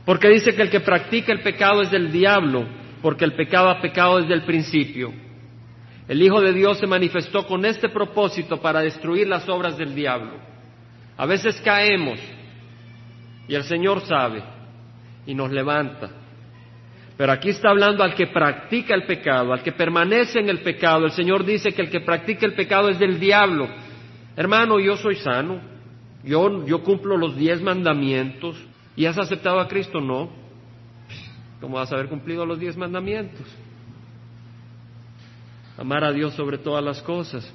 [0.05, 2.65] porque dice que el que practica el pecado es del diablo,
[3.01, 5.13] porque el pecado ha pecado desde el principio.
[6.07, 10.37] El Hijo de Dios se manifestó con este propósito para destruir las obras del diablo.
[11.17, 12.19] A veces caemos
[13.47, 14.43] y el Señor sabe
[15.25, 16.09] y nos levanta.
[17.17, 21.05] Pero aquí está hablando al que practica el pecado, al que permanece en el pecado.
[21.05, 23.67] El Señor dice que el que practica el pecado es del diablo.
[24.35, 25.59] Hermano, yo soy sano,
[26.23, 28.55] yo, yo cumplo los diez mandamientos.
[28.95, 29.99] ¿Y has aceptado a Cristo?
[29.99, 30.46] No.
[31.61, 33.45] ¿Cómo vas a haber cumplido los diez mandamientos?
[35.77, 37.47] amar a Dios sobre todas las cosas.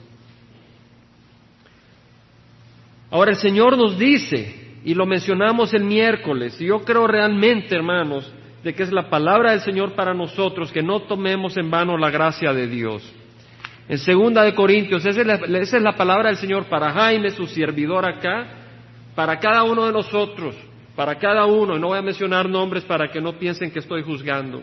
[3.11, 8.33] Ahora el Señor nos dice, y lo mencionamos el miércoles, y yo creo realmente, hermanos,
[8.65, 12.11] de que es la palabra del Señor para nosotros, que no tomemos en vano la
[12.11, 13.03] gracia de Dios.
[13.89, 17.31] En segunda de Corintios, esa es, la, esa es la palabra del Señor para Jaime,
[17.31, 18.47] su servidor acá,
[19.15, 20.55] para cada uno de nosotros,
[20.97, 24.03] para cada uno, y no voy a mencionar nombres para que no piensen que estoy
[24.03, 24.63] juzgando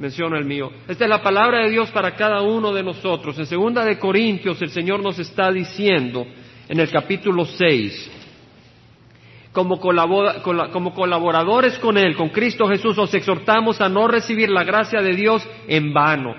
[0.00, 0.72] menciono el mío.
[0.88, 3.38] Esta es la palabra de Dios para cada uno de nosotros.
[3.38, 6.26] En segunda de Corintios el Señor nos está diciendo
[6.68, 8.10] en el capítulo 6,
[9.52, 15.14] como, colaboradores con Él, con Cristo Jesús, os exhortamos a no recibir la gracia de
[15.14, 16.34] Dios en vano.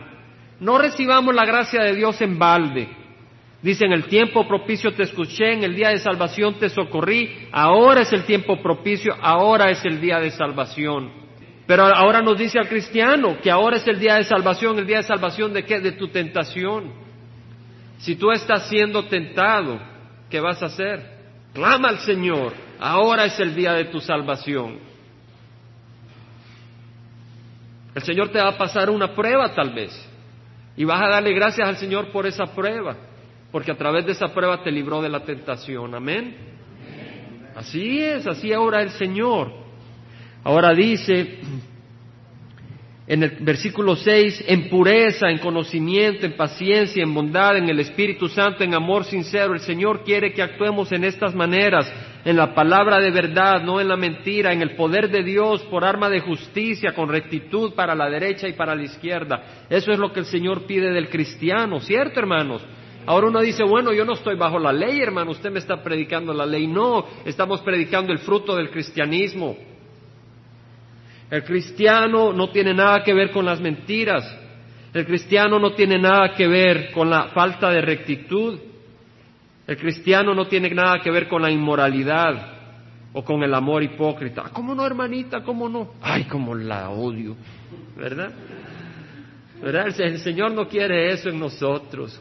[0.59, 2.89] No recibamos la gracia de Dios en balde.
[3.61, 8.01] Dice, en el tiempo propicio te escuché, en el día de salvación te socorrí, ahora
[8.01, 11.11] es el tiempo propicio, ahora es el día de salvación.
[11.67, 14.97] Pero ahora nos dice al cristiano que ahora es el día de salvación, el día
[14.97, 15.79] de salvación de qué?
[15.79, 16.91] De tu tentación.
[17.99, 19.79] Si tú estás siendo tentado,
[20.29, 21.19] ¿qué vas a hacer?
[21.53, 24.79] Clama al Señor, ahora es el día de tu salvación.
[27.93, 29.91] El Señor te va a pasar una prueba tal vez
[30.75, 32.95] y vas a darle gracias al Señor por esa prueba,
[33.51, 35.93] porque a través de esa prueba te libró de la tentación.
[35.93, 36.35] Amén.
[37.55, 39.51] Así es, así ahora el Señor.
[40.43, 41.39] Ahora dice
[43.11, 48.29] en el versículo 6, en pureza, en conocimiento, en paciencia, en bondad, en el Espíritu
[48.29, 49.53] Santo, en amor sincero.
[49.53, 51.91] El Señor quiere que actuemos en estas maneras,
[52.23, 55.83] en la palabra de verdad, no en la mentira, en el poder de Dios por
[55.83, 59.65] arma de justicia, con rectitud para la derecha y para la izquierda.
[59.69, 62.63] Eso es lo que el Señor pide del cristiano, ¿cierto, hermanos?
[63.05, 66.33] Ahora uno dice, bueno, yo no estoy bajo la ley, hermano, usted me está predicando
[66.33, 66.67] la ley.
[66.67, 69.55] No, estamos predicando el fruto del cristianismo.
[71.29, 74.23] El cristiano no tiene nada que ver con las mentiras.
[74.93, 78.59] El cristiano no tiene nada que ver con la falta de rectitud.
[79.65, 82.59] El cristiano no tiene nada que ver con la inmoralidad
[83.13, 84.49] o con el amor hipócrita.
[84.51, 85.41] ¿Cómo no, hermanita?
[85.43, 85.93] ¿Cómo no?
[86.01, 87.37] Ay, cómo la odio.
[87.95, 88.33] ¿Verdad?
[89.61, 89.87] ¿Verdad?
[89.99, 92.19] El Señor no quiere eso en nosotros.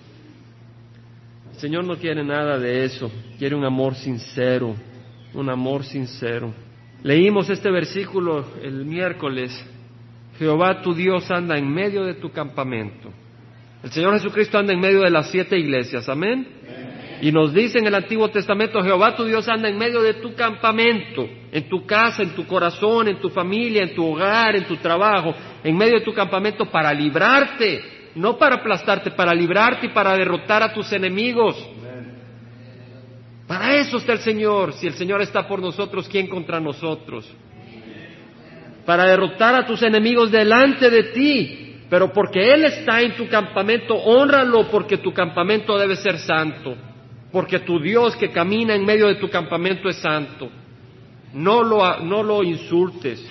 [1.61, 3.13] El Señor no quiere nada de eso.
[3.39, 4.75] Quiere un amor sincero.
[5.35, 6.55] Un amor sincero.
[7.03, 9.53] Leímos este versículo el miércoles.
[10.39, 13.11] Jehová tu Dios anda en medio de tu campamento.
[13.83, 16.09] El Señor Jesucristo anda en medio de las siete iglesias.
[16.09, 16.49] Amén.
[17.21, 20.35] Y nos dice en el Antiguo Testamento, Jehová tu Dios anda en medio de tu
[20.35, 24.79] campamento, en tu casa, en tu corazón, en tu familia, en tu hogar, en tu
[24.79, 30.17] trabajo, en medio de tu campamento para librarte, no para aplastarte, para librarte y para
[30.17, 31.57] derrotar a tus enemigos.
[33.47, 34.73] Para eso está el Señor.
[34.75, 37.29] Si el Señor está por nosotros, ¿quién contra nosotros?
[38.87, 41.77] Para derrotar a tus enemigos delante de ti.
[41.91, 46.77] Pero porque Él está en tu campamento, honralo porque tu campamento debe ser santo.
[47.33, 50.49] Porque tu Dios que camina en medio de tu campamento es santo.
[51.33, 53.29] No lo, no lo insultes.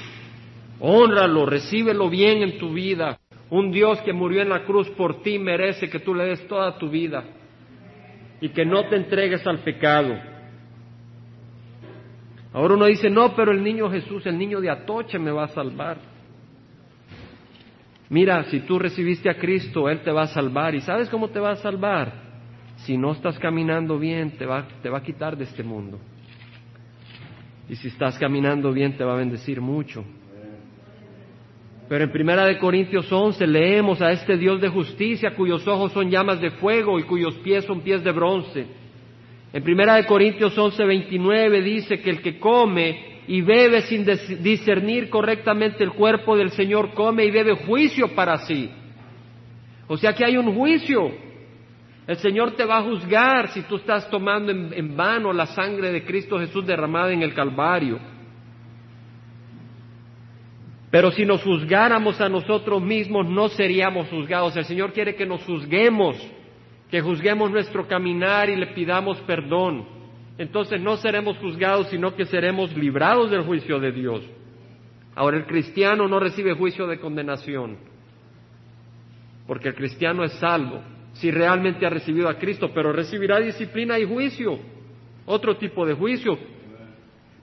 [0.82, 3.18] Honralo, recíbelo bien en tu vida.
[3.50, 6.78] Un Dios que murió en la cruz por ti merece que tú le des toda
[6.78, 7.24] tu vida
[8.42, 10.16] y que no te entregues al pecado.
[12.54, 15.50] Ahora uno dice, no, pero el niño Jesús, el niño de Atoche me va a
[15.50, 15.98] salvar.
[18.10, 20.74] Mira, si tú recibiste a Cristo, Él te va a salvar.
[20.74, 22.12] ¿Y sabes cómo te va a salvar?
[22.78, 26.00] Si no estás caminando bien, te va, te va a quitar de este mundo.
[27.68, 30.04] Y si estás caminando bien, te va a bendecir mucho.
[31.90, 36.12] Pero en Primera de Corintios 11 leemos a este Dios de justicia cuyos ojos son
[36.12, 38.68] llamas de fuego y cuyos pies son pies de bronce.
[39.52, 44.06] En Primera de Corintios 11, 29 dice que el que come y bebe sin
[44.44, 48.70] discernir correctamente el cuerpo del Señor come y bebe juicio para sí.
[49.88, 51.12] O sea que hay un juicio.
[52.06, 56.04] El Señor te va a juzgar si tú estás tomando en, vano la sangre de
[56.04, 58.00] Cristo Jesús derramada en el Calvario.
[60.92, 64.56] Pero si nos juzgáramos a nosotros mismos, no seríamos juzgados.
[64.58, 66.16] El Señor quiere que nos juzguemos,
[66.90, 69.86] que juzguemos nuestro caminar y le pidamos perdón.
[70.40, 74.24] Entonces no seremos juzgados, sino que seremos librados del juicio de Dios.
[75.14, 77.78] Ahora el cristiano no recibe juicio de condenación,
[79.46, 80.82] porque el cristiano es salvo
[81.14, 84.60] si realmente ha recibido a Cristo, pero recibirá disciplina y juicio,
[85.26, 86.38] otro tipo de juicio.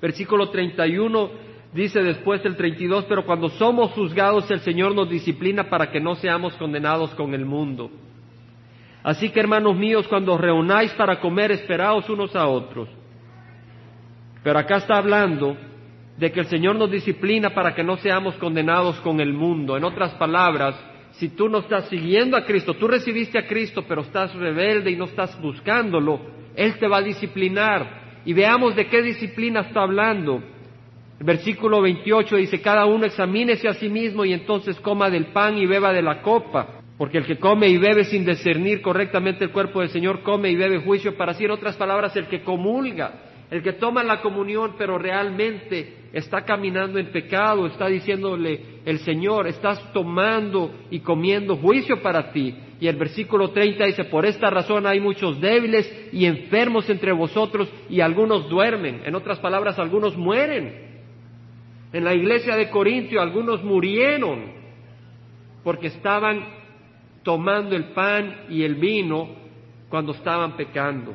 [0.01, 5.91] Versículo 31 dice después el 32, pero cuando somos juzgados el Señor nos disciplina para
[5.91, 7.91] que no seamos condenados con el mundo.
[9.03, 12.89] Así que hermanos míos, cuando os reunáis para comer, esperaos unos a otros.
[14.43, 15.57] Pero acá está hablando
[16.19, 19.77] de que el Señor nos disciplina para que no seamos condenados con el mundo.
[19.77, 20.75] En otras palabras,
[21.13, 24.97] si tú no estás siguiendo a Cristo, tú recibiste a Cristo, pero estás rebelde y
[24.97, 26.21] no estás buscándolo,
[26.55, 28.23] Él te va a disciplinar.
[28.25, 30.43] Y veamos de qué disciplina está hablando.
[31.19, 35.57] El versículo 28 dice, cada uno examínese a sí mismo y entonces coma del pan
[35.57, 36.81] y beba de la copa.
[36.99, 40.57] Porque el que come y bebe sin discernir correctamente el cuerpo del Señor, come y
[40.57, 41.45] bebe juicio para sí.
[41.45, 46.99] En otras palabras, el que comulga el que toma la comunión pero realmente está caminando
[46.99, 52.55] en pecado, está diciéndole el Señor, estás tomando y comiendo juicio para ti.
[52.81, 57.69] Y el versículo 30 dice, por esta razón hay muchos débiles y enfermos entre vosotros
[57.89, 59.03] y algunos duermen.
[59.05, 60.86] En otras palabras, algunos mueren.
[61.93, 64.53] En la iglesia de Corintio algunos murieron
[65.63, 66.45] porque estaban
[67.23, 69.29] tomando el pan y el vino
[69.89, 71.15] cuando estaban pecando.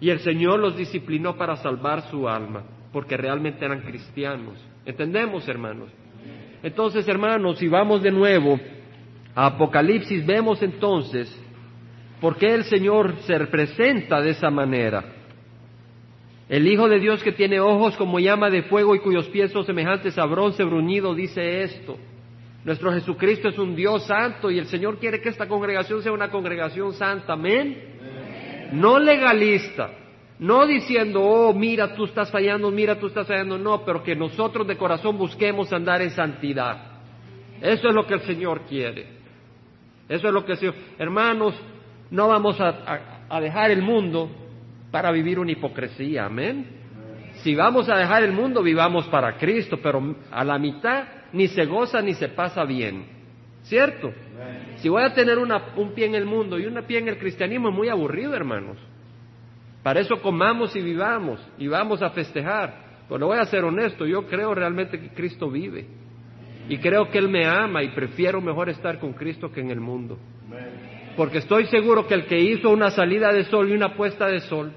[0.00, 2.62] Y el Señor los disciplinó para salvar su alma,
[2.92, 4.54] porque realmente eran cristianos.
[4.84, 5.88] ¿Entendemos, hermanos?
[6.62, 8.58] Entonces, hermanos, si vamos de nuevo
[9.34, 11.34] a Apocalipsis, vemos entonces
[12.20, 15.04] por qué el Señor se representa de esa manera.
[16.54, 19.66] El Hijo de Dios que tiene ojos como llama de fuego y cuyos pies son
[19.66, 21.96] semejantes a bronce bruñido dice esto.
[22.64, 26.30] Nuestro Jesucristo es un Dios santo y el Señor quiere que esta congregación sea una
[26.30, 27.32] congregación santa.
[27.32, 29.90] Amén no legalista,
[30.38, 34.64] no diciendo, oh, mira, tú estás fallando, mira, tú estás fallando, no, pero que nosotros
[34.64, 37.00] de corazón busquemos andar en santidad.
[37.60, 39.08] Eso es lo que el Señor quiere.
[40.08, 40.74] Eso es lo que el Señor.
[40.98, 41.54] Hermanos,
[42.12, 44.43] no vamos a, a dejar el mundo
[44.94, 46.66] para vivir una hipocresía, amén.
[47.42, 51.02] Si vamos a dejar el mundo, vivamos para Cristo, pero a la mitad
[51.32, 53.04] ni se goza ni se pasa bien.
[53.62, 54.12] ¿Cierto?
[54.76, 57.70] Si voy a tener un pie en el mundo y un pie en el cristianismo
[57.70, 58.78] es muy aburrido, hermanos.
[59.82, 63.02] Para eso comamos y vivamos y vamos a festejar.
[63.08, 65.88] Pero voy a ser honesto, yo creo realmente que Cristo vive.
[66.68, 69.80] Y creo que Él me ama y prefiero mejor estar con Cristo que en el
[69.80, 70.16] mundo.
[71.16, 74.38] Porque estoy seguro que el que hizo una salida de sol y una puesta de
[74.42, 74.72] sol,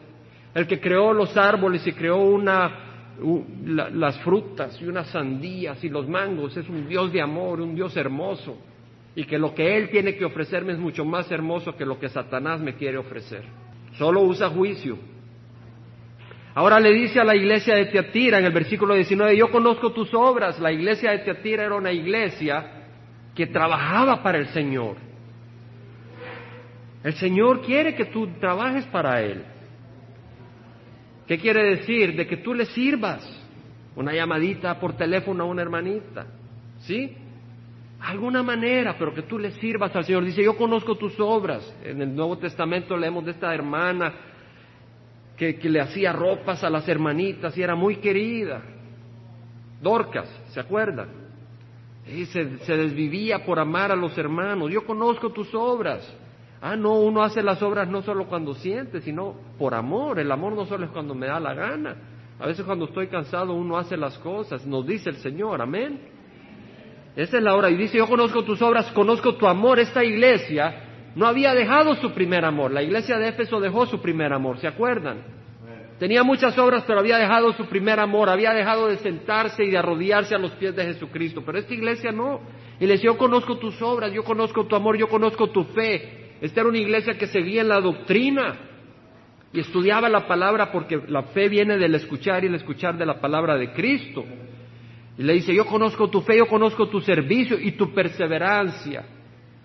[0.57, 2.71] el que creó los árboles y creó una,
[3.63, 7.95] las frutas y unas sandías y los mangos, es un Dios de amor, un Dios
[7.95, 8.57] hermoso
[9.13, 12.09] y que lo que Él tiene que ofrecerme es mucho más hermoso que lo que
[12.09, 13.43] Satanás me quiere ofrecer.
[13.99, 14.97] Solo usa juicio.
[16.55, 20.11] Ahora le dice a la iglesia de Teatira en el versículo 19, yo conozco tus
[20.15, 20.59] obras.
[20.59, 22.85] La iglesia de Teatira era una iglesia
[23.35, 24.97] que trabajaba para el Señor.
[27.03, 29.43] El Señor quiere que tú trabajes para Él.
[31.27, 32.15] ¿Qué quiere decir?
[32.15, 33.27] De que tú le sirvas.
[33.95, 36.25] Una llamadita por teléfono a una hermanita.
[36.79, 37.15] ¿Sí?
[37.99, 40.23] alguna manera, pero que tú le sirvas al Señor.
[40.23, 41.75] Dice, yo conozco tus obras.
[41.83, 44.13] En el Nuevo Testamento leemos de esta hermana
[45.35, 48.61] que, le hacía ropas a las hermanitas y era muy querida.
[49.81, 51.09] Dorcas, ¿se acuerdan?
[52.07, 54.71] Y se, se desvivía por amar a los hermanos.
[54.71, 56.07] Yo conozco tus obras.
[56.61, 60.19] Ah, no, uno hace las obras no solo cuando siente, sino por amor.
[60.19, 61.95] El amor no solo es cuando me da la gana.
[62.39, 65.99] A veces cuando estoy cansado uno hace las cosas, nos dice el Señor, amén.
[67.15, 67.69] Esa es la hora.
[67.69, 69.79] Y dice, yo conozco tus obras, conozco tu amor.
[69.79, 72.71] Esta iglesia no había dejado su primer amor.
[72.71, 75.37] La iglesia de Éfeso dejó su primer amor, ¿se acuerdan?
[75.99, 79.79] Tenía muchas obras, pero había dejado su primer amor, había dejado de sentarse y de
[79.79, 81.41] arrodillarse a los pies de Jesucristo.
[81.43, 82.39] Pero esta iglesia no.
[82.79, 86.26] Y le decía, yo conozco tus obras, yo conozco tu amor, yo conozco tu fe.
[86.41, 88.55] Esta era una iglesia que seguía en la doctrina
[89.53, 93.19] y estudiaba la palabra porque la fe viene del escuchar y el escuchar de la
[93.19, 94.23] palabra de Cristo.
[95.17, 99.03] Y le dice, yo conozco tu fe, yo conozco tu servicio y tu perseverancia.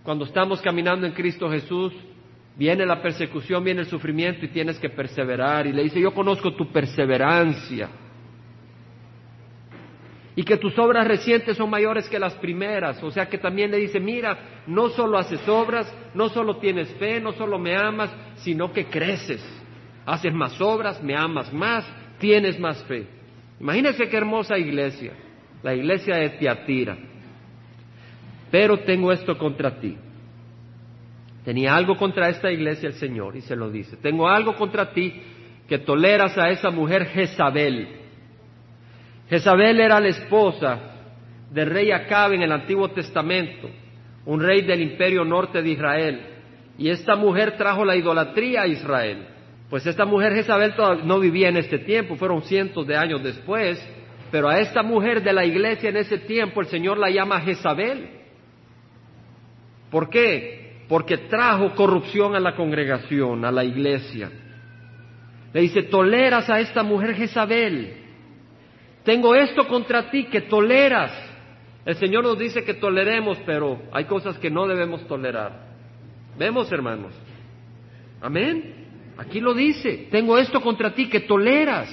[0.03, 1.93] Cuando estamos caminando en Cristo Jesús,
[2.57, 5.67] viene la persecución, viene el sufrimiento y tienes que perseverar.
[5.67, 7.89] Y le dice, yo conozco tu perseverancia.
[10.35, 13.03] Y que tus obras recientes son mayores que las primeras.
[13.03, 17.21] O sea que también le dice, mira, no solo haces obras, no solo tienes fe,
[17.21, 19.43] no solo me amas, sino que creces.
[20.07, 21.87] Haces más obras, me amas más,
[22.19, 23.07] tienes más fe.
[23.61, 25.13] Imagínense qué hermosa iglesia,
[25.63, 26.97] la iglesia de Tiatira.
[28.51, 29.97] Pero tengo esto contra ti.
[31.45, 33.97] Tenía algo contra esta iglesia el Señor y se lo dice.
[33.97, 35.13] Tengo algo contra ti
[35.69, 38.02] que toleras a esa mujer Jezabel
[39.33, 40.79] Jezabel era la esposa
[41.51, 43.67] del rey Acab en el Antiguo Testamento,
[44.27, 46.21] un rey del imperio norte de Israel.
[46.77, 49.27] Y esta mujer trajo la idolatría a Israel.
[49.71, 50.75] Pues esta mujer Jezabel
[51.05, 53.83] no vivía en este tiempo, fueron cientos de años después,
[54.31, 58.11] pero a esta mujer de la iglesia en ese tiempo el Señor la llama Jezabel.
[59.91, 60.85] ¿Por qué?
[60.91, 64.31] Porque trajo corrupción a la congregación, a la iglesia.
[65.55, 68.02] Le dice, toleras a esta mujer Jezabel.
[69.05, 71.13] Tengo esto contra ti que toleras.
[71.85, 75.73] El Señor nos dice que toleremos, pero hay cosas que no debemos tolerar.
[76.39, 77.13] Vemos, hermanos.
[78.21, 79.15] Amén.
[79.19, 80.09] Aquí lo dice.
[80.11, 81.89] Tengo esto contra ti que toleras.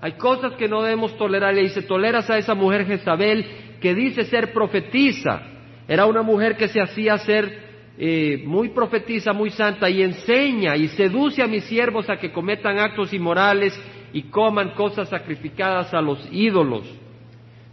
[0.00, 1.54] Hay cosas que no debemos tolerar.
[1.54, 3.46] Le dice, toleras a esa mujer Jezabel
[3.80, 5.42] que dice ser profetisa.
[5.88, 7.64] Era una mujer que se hacía ser
[7.96, 12.78] eh, muy profetiza, muy santa y enseña y seduce a mis siervos a que cometan
[12.78, 13.78] actos inmorales
[14.14, 16.84] y coman cosas sacrificadas a los ídolos.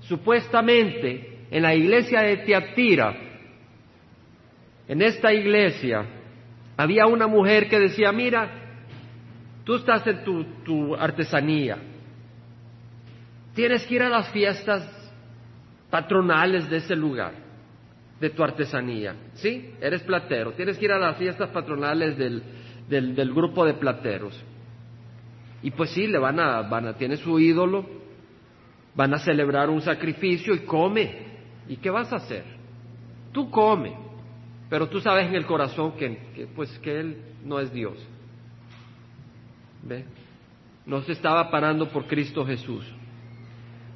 [0.01, 3.15] Supuestamente, en la iglesia de Teatira,
[4.87, 6.03] en esta iglesia,
[6.75, 8.49] había una mujer que decía, mira,
[9.63, 10.23] tú estás en
[10.63, 11.77] tu, artesanía,
[13.53, 14.83] tienes que ir a las fiestas
[15.91, 17.33] patronales de ese lugar,
[18.19, 19.75] de tu artesanía, ¿sí?
[19.79, 24.43] Eres platero, tienes que ir a las fiestas patronales del grupo de plateros.
[25.63, 27.85] Y pues sí, le van a, van a, tiene su ídolo,
[28.95, 31.31] van a celebrar un sacrificio y come.
[31.67, 32.43] ¿Y qué vas a hacer?
[33.31, 33.95] Tú come,
[34.69, 37.97] pero tú sabes en el corazón que, pues que él no es Dios.
[39.83, 40.05] ¿Ve?
[40.85, 42.85] No se estaba parando por Cristo Jesús.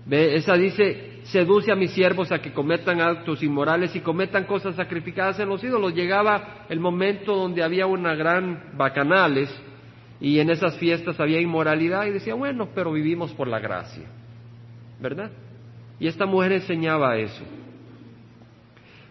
[0.06, 0.36] ¿Ve?
[0.36, 5.40] Esa dice, seduce a mis siervos a que cometan actos inmorales y cometan cosas sacrificadas
[5.40, 5.94] en los ídolos.
[5.94, 9.50] Llegaba el momento donde había una gran bacanales
[10.20, 14.06] y en esas fiestas había inmoralidad y decía, bueno, pero vivimos por la gracia,
[15.00, 15.32] ¿verdad?
[16.00, 17.44] Y esta mujer enseñaba eso.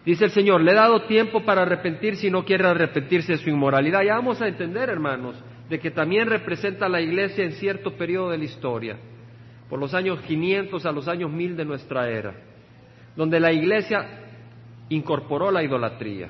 [0.05, 3.49] Dice el Señor, le he dado tiempo para arrepentir si no quiere arrepentirse de su
[3.49, 4.03] inmoralidad.
[4.03, 5.35] Ya vamos a entender, hermanos,
[5.67, 8.97] de que también representa a la iglesia en cierto periodo de la historia,
[9.67, 12.35] por los años 500 a los años 1000 de nuestra era,
[13.15, 14.05] donde la iglesia
[14.89, 16.29] incorporó la idolatría.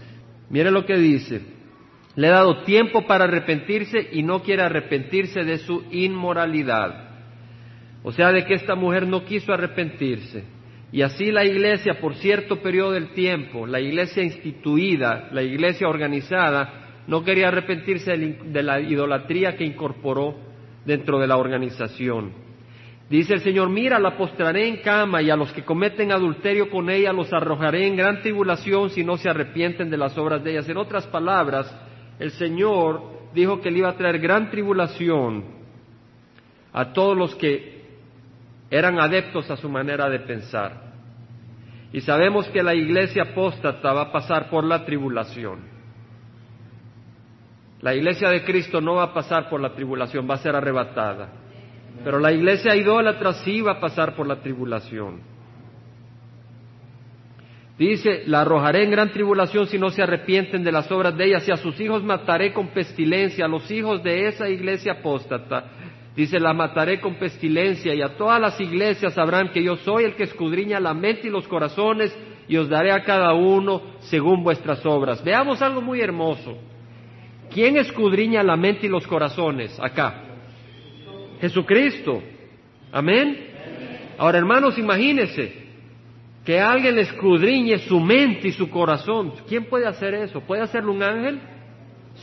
[0.49, 1.41] Mire lo que dice,
[2.15, 7.09] le he dado tiempo para arrepentirse y no quiere arrepentirse de su inmoralidad.
[8.03, 10.43] O sea, de que esta mujer no quiso arrepentirse.
[10.91, 17.03] Y así la iglesia, por cierto periodo del tiempo, la iglesia instituida, la iglesia organizada,
[17.07, 20.35] no quería arrepentirse de la idolatría que incorporó
[20.85, 22.45] dentro de la organización.
[23.09, 26.89] Dice el Señor, mira, la postraré en cama y a los que cometen adulterio con
[26.89, 30.69] ella los arrojaré en gran tribulación si no se arrepienten de las obras de ellas.
[30.69, 31.71] En otras palabras,
[32.19, 33.01] el Señor
[33.33, 35.43] dijo que le iba a traer gran tribulación
[36.71, 37.85] a todos los que
[38.69, 40.85] eran adeptos a su manera de pensar.
[41.93, 45.59] Y sabemos que la iglesia apóstata va a pasar por la tribulación.
[47.81, 51.29] La iglesia de Cristo no va a pasar por la tribulación, va a ser arrebatada.
[52.03, 55.34] Pero la iglesia idólatra sí va a pasar por la tribulación.
[57.77, 61.39] Dice, la arrojaré en gran tribulación si no se arrepienten de las obras de ella,
[61.45, 65.65] y a sus hijos mataré con pestilencia, a los hijos de esa iglesia apóstata.
[66.15, 70.15] Dice, la mataré con pestilencia y a todas las iglesias sabrán que yo soy el
[70.15, 72.17] que escudriña la mente y los corazones
[72.47, 75.21] y os daré a cada uno según vuestras obras.
[75.21, 76.57] Veamos algo muy hermoso.
[77.53, 80.23] ¿Quién escudriña la mente y los corazones acá?
[81.41, 82.23] Jesucristo.
[82.93, 83.47] Amén.
[84.17, 85.64] Ahora, hermanos, imagínense,
[86.45, 89.33] que alguien escudriñe su mente y su corazón.
[89.49, 90.41] ¿Quién puede hacer eso?
[90.41, 91.39] ¿Puede hacerlo un ángel?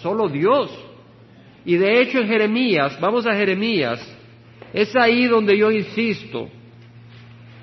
[0.00, 0.70] Solo Dios.
[1.64, 4.00] Y de hecho en Jeremías, vamos a Jeremías,
[4.72, 6.48] es ahí donde yo insisto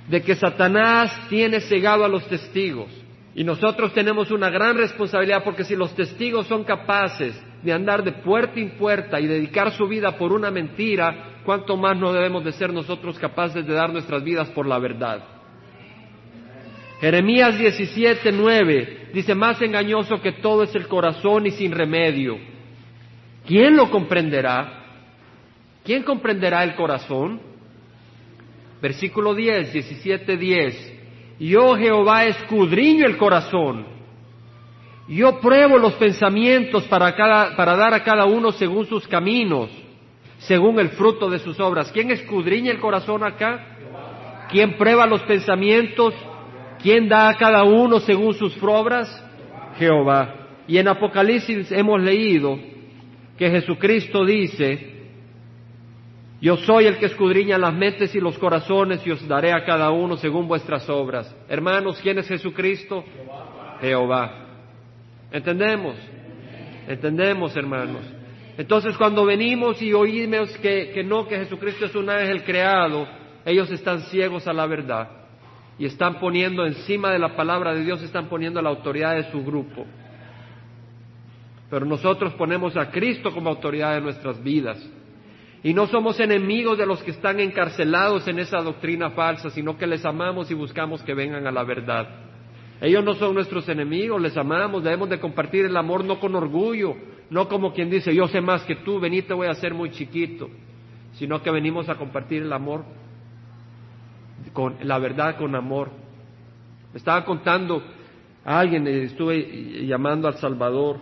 [0.09, 2.89] de que Satanás tiene cegado a los testigos.
[3.35, 8.11] Y nosotros tenemos una gran responsabilidad porque si los testigos son capaces de andar de
[8.11, 12.51] puerta en puerta y dedicar su vida por una mentira, ¿cuánto más no debemos de
[12.51, 15.38] ser nosotros capaces de dar nuestras vidas por la verdad?
[16.99, 22.37] Jeremías 17, 9 dice, más engañoso que todo es el corazón y sin remedio.
[23.47, 24.83] ¿Quién lo comprenderá?
[25.83, 27.39] ¿Quién comprenderá el corazón?
[28.81, 30.99] Versículo 10, 17, 10.
[31.39, 33.87] Yo Jehová escudriño el corazón.
[35.07, 37.15] Yo pruebo los pensamientos para,
[37.55, 39.69] para dar a cada uno según sus caminos,
[40.39, 41.91] según el fruto de sus obras.
[41.91, 44.47] ¿Quién escudriña el corazón acá?
[44.51, 46.13] ¿Quién prueba los pensamientos?
[46.81, 49.07] ¿Quién da a cada uno según sus obras?
[49.77, 50.35] Jehová.
[50.67, 52.57] Y en Apocalipsis hemos leído
[53.37, 54.97] que Jesucristo dice,
[56.41, 59.91] yo soy el que escudriña las mentes y los corazones y os daré a cada
[59.91, 61.35] uno según vuestras obras.
[61.49, 63.03] Hermanos, ¿quién es Jesucristo?
[63.81, 64.47] Jehová.
[65.31, 65.95] ¿Entendemos?
[66.87, 68.01] Entendemos, hermanos.
[68.57, 73.07] Entonces, cuando venimos y oímos que, no, que Jesucristo es un ángel creado,
[73.45, 75.18] ellos están ciegos a la verdad
[75.79, 79.43] y están poniendo encima de la palabra de Dios, están poniendo la autoridad de su
[79.45, 79.85] grupo.
[81.69, 84.77] Pero nosotros ponemos a Cristo como autoridad de nuestras vidas.
[85.63, 89.87] Y no somos enemigos de los que están encarcelados en esa doctrina falsa, sino que
[89.87, 92.07] les amamos y buscamos que vengan a la verdad.
[92.81, 96.95] Ellos no son nuestros enemigos, les amamos, debemos de compartir el amor no con orgullo,
[97.29, 99.91] no como quien dice, yo sé más que tú, vení te voy a hacer muy
[99.91, 100.49] chiquito,
[101.13, 102.83] sino que venimos a compartir el amor
[104.53, 105.89] con la verdad con amor.
[106.93, 107.83] estaba contando
[108.45, 110.99] a alguien, eh, estuve llamando al Salvador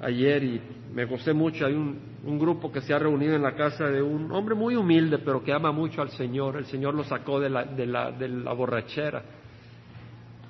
[0.00, 0.60] ayer y
[0.92, 4.02] me gocé mucho, hay un, un grupo que se ha reunido en la casa de
[4.02, 6.56] un hombre muy humilde, pero que ama mucho al Señor.
[6.56, 9.22] El Señor lo sacó de la, de la, de la borrachera.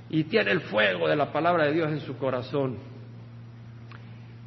[0.08, 2.78] Y tiene el fuego de la palabra de Dios en su corazón.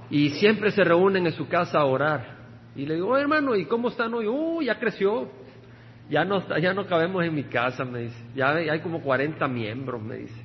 [0.09, 2.33] Y siempre se reúnen en su casa a orar.
[2.75, 4.27] Y le digo, hermano, ¿y cómo están hoy?
[4.27, 5.29] Uh, ya creció.
[6.09, 8.23] Ya no, ya no cabemos en mi casa, me dice.
[8.35, 10.41] Ya hay como 40 miembros, me dice.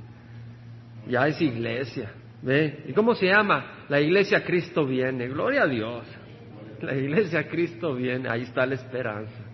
[1.08, 2.10] Ya es iglesia.
[2.42, 2.84] ¿Ve?
[2.86, 3.84] ¿Y cómo se llama?
[3.88, 5.28] La iglesia Cristo viene.
[5.28, 6.04] Gloria a Dios.
[6.80, 9.44] La iglesia Cristo viene, ahí está la esperanza.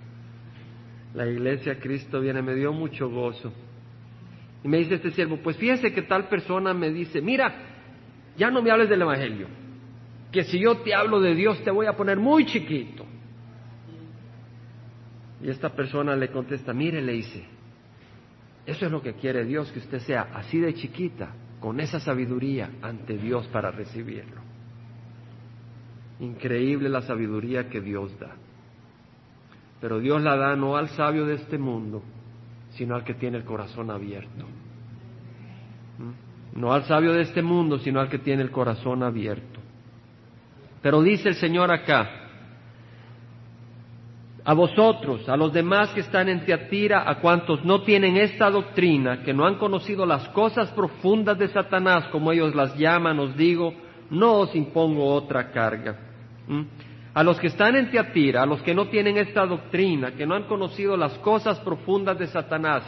[1.15, 3.53] La iglesia Cristo viene, me dio mucho gozo.
[4.63, 7.55] Y me dice este siervo, pues fíjese que tal persona me dice, mira,
[8.37, 9.47] ya no me hables del Evangelio,
[10.33, 13.07] que si yo te hablo de Dios te voy a poner muy chiquito.
[15.45, 17.45] Y esta persona le contesta, mire, le dice,
[18.65, 22.71] eso es lo que quiere Dios, que usted sea así de chiquita, con esa sabiduría
[22.81, 24.41] ante Dios para recibirlo.
[26.21, 28.33] Increíble la sabiduría que Dios da.
[29.83, 32.03] Pero Dios la da no al sabio de este mundo,
[32.71, 34.47] sino al que tiene el corazón abierto.
[35.99, 36.59] ¿Mm?
[36.59, 39.61] No al sabio de este mundo, sino al que tiene el corazón abierto.
[40.81, 42.24] Pero dice el Señor acá,
[44.47, 49.23] a vosotros, a los demás que están en Teatira, a cuantos no tienen esta doctrina,
[49.23, 53.73] que no han conocido las cosas profundas de Satanás, como ellos las llaman, os digo,
[54.11, 55.99] no os impongo otra carga.
[56.47, 56.63] ¿Mm?
[57.15, 60.35] A los que están en Teatira, a los que no tienen esta doctrina, que no
[60.35, 62.83] han conocido las cosas profundas de Satanás,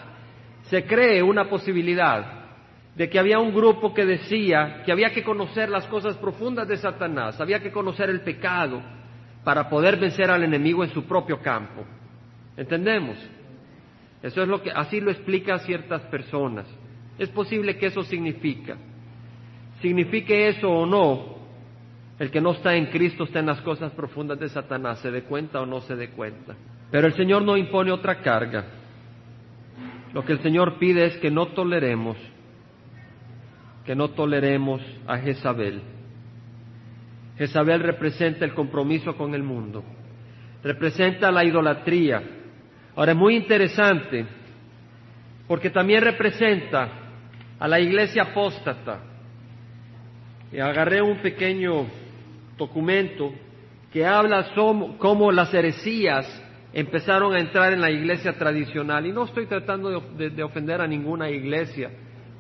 [0.65, 2.45] se cree una posibilidad
[2.95, 6.77] de que había un grupo que decía que había que conocer las cosas profundas de
[6.77, 8.83] Satanás, había que conocer el pecado
[9.47, 11.85] para poder vencer al enemigo en su propio campo.
[12.57, 13.17] ¿Entendemos?
[14.21, 16.67] Eso es lo que así lo explica ciertas personas.
[17.17, 18.77] Es posible que eso significa
[19.81, 21.37] signifique eso o no,
[22.19, 25.23] el que no está en Cristo está en las cosas profundas de Satanás, se dé
[25.23, 26.57] cuenta o no se dé cuenta.
[26.91, 28.65] Pero el Señor no impone otra carga.
[30.13, 32.17] Lo que el Señor pide es que no toleremos,
[33.85, 35.83] que no toleremos a Jezabel.
[37.39, 39.85] Jezabel representa el compromiso con el mundo,
[40.63, 42.23] representa la idolatría.
[42.95, 44.27] Ahora es muy interesante
[45.47, 46.89] porque también representa
[47.59, 49.01] a la iglesia apóstata,
[50.53, 51.87] y agarré un pequeño
[52.57, 53.33] documento
[53.93, 54.53] que habla
[54.99, 59.07] cómo las heresías empezaron a entrar en la iglesia tradicional.
[59.07, 61.91] Y no estoy tratando de, ofender a ninguna iglesia,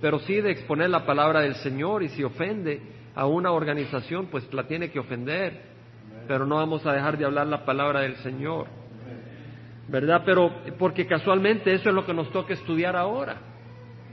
[0.00, 2.02] pero sí de exponer la palabra del Señor.
[2.02, 2.80] Y si ofende
[3.16, 5.74] a una organización, pues la tiene que ofender.
[6.28, 8.68] Pero no vamos a dejar de hablar la palabra del Señor.
[9.88, 10.22] ¿Verdad?
[10.24, 13.36] Pero porque casualmente eso es lo que nos toca estudiar ahora.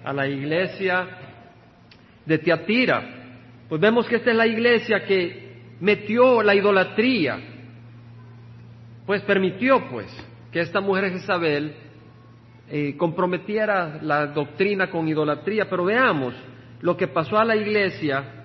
[0.04, 1.08] A la iglesia
[2.26, 3.22] de Teatira
[3.74, 7.39] pues vemos que esta es la iglesia que metió la idolatría,
[9.06, 10.06] pues permitió pues
[10.51, 11.74] que esta mujer Jezabel
[12.70, 16.36] eh, comprometiera la doctrina con idolatría, pero veamos
[16.82, 18.43] lo que pasó a la iglesia.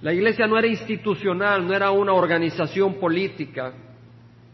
[0.00, 3.72] La iglesia no era institucional, no era una organización política,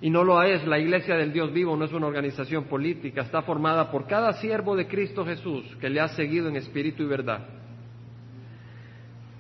[0.00, 3.42] y no lo es, la iglesia del Dios vivo no es una organización política, está
[3.42, 7.46] formada por cada siervo de Cristo Jesús que le ha seguido en espíritu y verdad.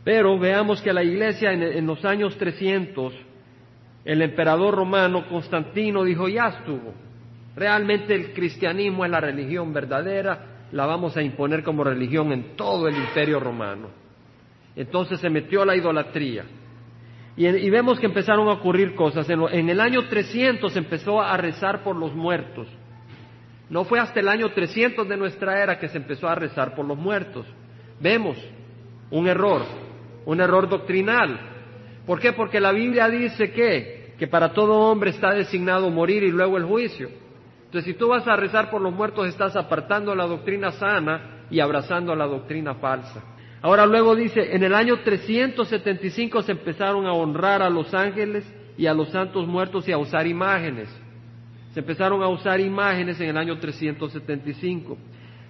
[0.04, 3.14] Pero veamos que la iglesia en, los años 300,
[4.04, 6.94] el emperador romano Constantino dijo, ya estuvo,
[7.56, 12.88] Realmente el cristianismo es la religión verdadera, la vamos a imponer como religión en todo
[12.88, 14.03] el imperio romano.
[14.76, 16.44] Entonces se metió la idolatría.
[17.36, 19.28] Y, vemos que empezaron a ocurrir cosas.
[19.28, 22.68] En, en el año 300 empezó a rezar por los muertos.
[23.68, 26.86] No fue hasta el año 300 de nuestra era que se empezó a rezar por
[26.86, 27.46] los muertos.
[27.98, 28.36] Vemos
[29.10, 29.62] un error,
[30.26, 31.40] un error doctrinal.
[32.06, 32.32] ¿Por qué?
[32.32, 36.64] Porque la Biblia dice que, que para todo hombre está designado morir y luego el
[36.64, 37.08] juicio.
[37.64, 41.58] Entonces, si tú vas a rezar por los muertos, estás apartando la doctrina sana y
[41.58, 43.33] abrazando la doctrina falsa.
[43.64, 48.44] Ahora luego dice, en el año 375 se empezaron a honrar a los ángeles
[48.76, 50.86] y a los santos muertos y a usar imágenes.
[51.72, 54.98] Se empezaron a usar imágenes en el año 375.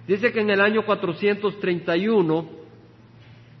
[0.07, 2.49] Dice que en el año 431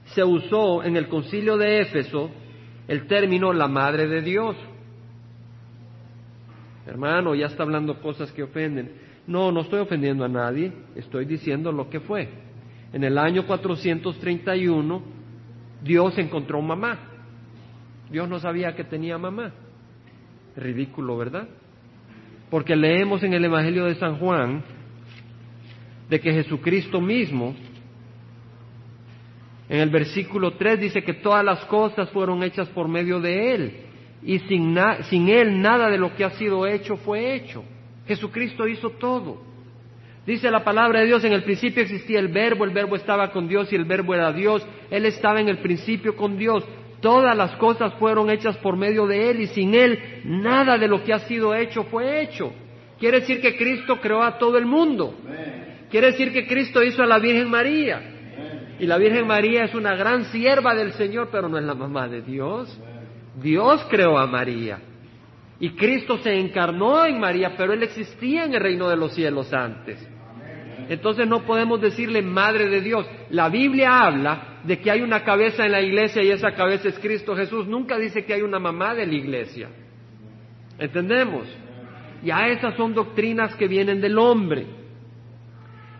[0.05, 2.31] se usó en el concilio de Éfeso
[2.87, 4.55] el término la madre de Dios.
[6.87, 8.93] Hermano, ya está hablando cosas que ofenden.
[9.27, 12.44] No, no estoy ofendiendo a nadie, estoy diciendo lo que fue.
[12.95, 15.01] En el año 431
[15.83, 16.97] Dios encontró mamá.
[18.09, 19.51] Dios no sabía que tenía mamá.
[20.55, 21.49] Ridículo, ¿verdad?
[22.49, 24.63] Porque leemos en el Evangelio de San Juan
[26.09, 27.53] de que Jesucristo mismo,
[29.67, 33.73] en el versículo 3 dice que todas las cosas fueron hechas por medio de Él
[34.23, 34.73] y sin,
[35.09, 37.61] sin Él nada de lo que ha sido hecho fue hecho.
[38.07, 39.54] Jesucristo hizo todo.
[40.25, 43.47] Dice la palabra de Dios, en el principio existía el verbo, el verbo estaba con
[43.47, 46.65] Dios y el verbo era Dios, Él estaba en el principio con Dios.
[46.99, 51.03] Todas las cosas fueron hechas por medio de Él y sin Él nada de lo
[51.03, 52.51] que ha sido hecho fue hecho.
[52.99, 55.13] Quiere decir que Cristo creó a todo el mundo.
[55.91, 58.01] Quiere decir que Cristo hizo a la Virgen María.
[58.79, 62.07] Y la Virgen María es una gran sierva del Señor, pero no es la mamá
[62.07, 62.75] de Dios.
[63.35, 64.79] Dios creó a María.
[65.59, 69.53] Y Cristo se encarnó en María, pero Él existía en el reino de los cielos
[69.53, 70.14] antes.
[70.89, 73.07] Entonces no podemos decirle Madre de Dios.
[73.29, 76.99] La Biblia habla de que hay una cabeza en la iglesia y esa cabeza es
[76.99, 77.67] Cristo Jesús.
[77.67, 79.69] Nunca dice que hay una mamá de la iglesia.
[80.77, 81.47] ¿Entendemos?
[82.23, 84.65] Ya esas son doctrinas que vienen del hombre.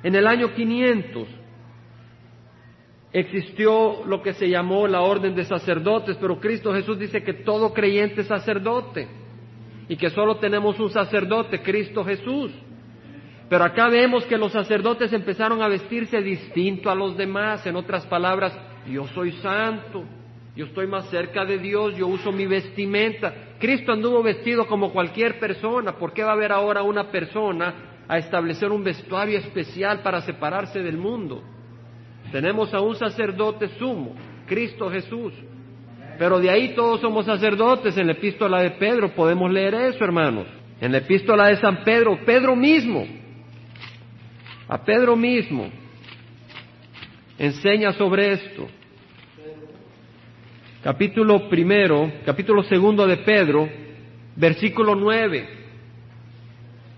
[0.03, 1.27] En el año 500
[3.11, 7.73] existió lo que se llamó la orden de sacerdotes, pero Cristo Jesús dice que todo
[7.73, 9.07] creyente es sacerdote
[9.87, 12.51] y que solo tenemos un sacerdote, Cristo Jesús.
[13.49, 17.65] Pero acá vemos que los sacerdotes empezaron a vestirse distinto a los demás.
[17.67, 20.03] En otras palabras, yo soy santo,
[20.55, 23.33] yo estoy más cerca de Dios, yo uso mi vestimenta.
[23.59, 25.93] Cristo anduvo vestido como cualquier persona.
[25.93, 30.81] ¿Por qué va a haber ahora una persona a establecer un vestuario especial para separarse
[30.81, 31.43] del mundo?
[32.31, 34.15] Tenemos a un sacerdote sumo,
[34.47, 35.33] Cristo Jesús.
[36.17, 37.95] Pero de ahí todos somos sacerdotes.
[37.95, 40.47] En la epístola de Pedro podemos leer eso, hermanos.
[40.81, 43.05] En la epístola de San Pedro, Pedro mismo
[44.67, 45.69] a Pedro mismo
[47.37, 48.67] enseña sobre esto.
[50.83, 53.67] Capítulo primero, capítulo segundo de Pedro,
[54.35, 55.47] versículo nueve.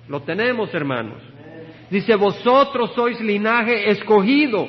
[0.07, 1.21] Lo tenemos, hermanos.
[1.89, 4.67] Dice, vosotros sois linaje escogido.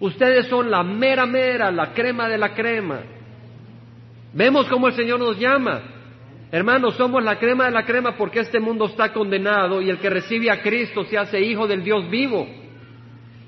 [0.00, 3.00] Ustedes son la mera mera, la crema de la crema.
[4.32, 5.82] Vemos cómo el Señor nos llama.
[6.50, 10.08] Hermanos, somos la crema de la crema porque este mundo está condenado y el que
[10.08, 12.48] recibe a Cristo se hace hijo del Dios vivo.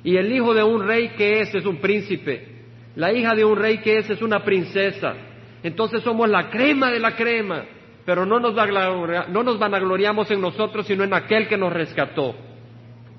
[0.04, 2.46] Y el hijo de un rey que es es un príncipe.
[2.96, 5.14] La hija de un rey que es es una princesa.
[5.62, 7.64] Entonces somos la crema de la crema.
[8.04, 12.34] Pero no nos, no nos vanagloriamos en nosotros, sino en aquel que nos rescató.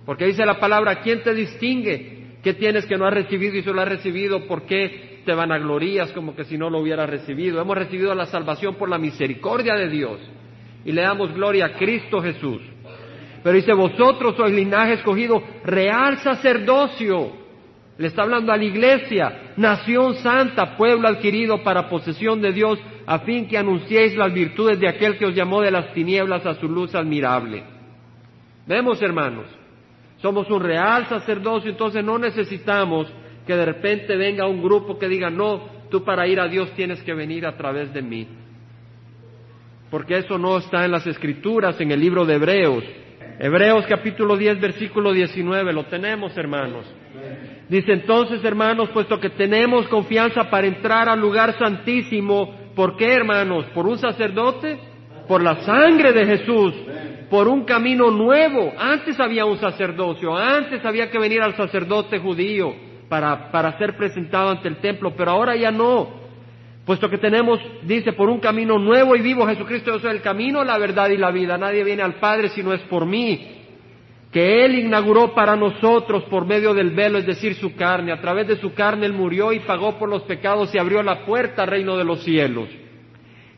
[0.06, 2.38] Porque dice la palabra, ¿quién te distingue?
[2.44, 4.48] ¿Qué tienes que no has recibido y solo has recibido?
[4.48, 7.62] ¿Por qué te vanaglorías como que si no lo hubiera recibido.
[7.62, 10.20] Hemos recibido la salvación por la misericordia de Dios
[10.86, 12.62] y le damos gloria a Cristo Jesús.
[13.44, 17.40] Pero dice, vosotros sois linaje escogido, real sacerdocio.
[17.98, 23.20] Le está hablando a la iglesia, nación santa, pueblo adquirido para posesión de Dios, a
[23.20, 26.68] fin que anunciéis las virtudes de aquel que os llamó de las tinieblas a su
[26.68, 27.64] luz admirable.
[28.68, 29.46] Vemos, hermanos,
[30.18, 33.12] somos un real sacerdocio, entonces no necesitamos
[33.46, 37.02] que de repente venga un grupo que diga, no, tú para ir a Dios tienes
[37.04, 38.28] que venir a través de mí.
[39.89, 42.84] Porque eso no está en las escrituras, en el libro de Hebreos.
[43.39, 46.86] Hebreos capítulo 10, versículo 19, lo tenemos hermanos.
[47.68, 53.66] Dice entonces hermanos, puesto que tenemos confianza para entrar al lugar santísimo, ¿por qué hermanos?
[53.74, 54.80] ¿Por un sacerdote?
[55.28, 56.74] Por la sangre de Jesús,
[57.30, 58.74] por un camino nuevo.
[58.78, 64.70] Antes había un sacerdocio, antes había que venir al sacerdote judío para, ser presentado ante
[64.70, 66.22] el templo, pero ahora ya no.
[66.86, 70.64] Puesto que tenemos, dice, por un camino nuevo y vivo, Jesucristo, yo soy el camino,
[70.64, 71.57] la verdad y la vida.
[71.57, 73.57] Nadie viene al Padre si no es por mí.
[74.32, 78.14] Que Él inauguró para nosotros por medio del velo, es decir, su carne.
[78.14, 81.26] A través de su carne Él murió y pagó por los pecados y abrió la
[81.26, 82.70] puerta al reino de los cielos.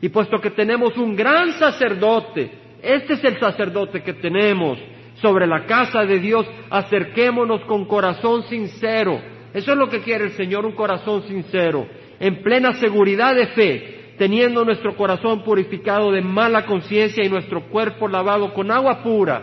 [0.01, 2.49] Y puesto que tenemos un gran sacerdote,
[2.81, 4.79] este es el sacerdote que tenemos
[5.21, 9.32] sobre la casa de Dios, acerquémonos con corazón sincero.
[9.53, 11.87] Eso es lo que quiere el Señor, un corazón sincero
[12.19, 18.07] en plena seguridad de fe, teniendo nuestro corazón purificado de mala conciencia y nuestro cuerpo
[18.07, 19.41] lavado con agua pura.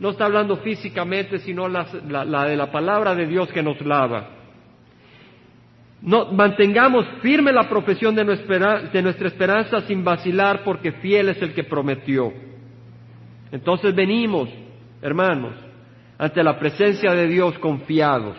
[0.00, 4.30] No está hablando físicamente, sino la, de la palabra de Dios que nos lava.
[6.02, 12.32] Mantengamos firme la profesión de nuestra esperanza sin vacilar, porque fiel es el que prometió.
[13.52, 14.48] Entonces venimos,
[15.00, 15.54] hermanos,
[16.18, 18.36] ante la presencia de Dios confiados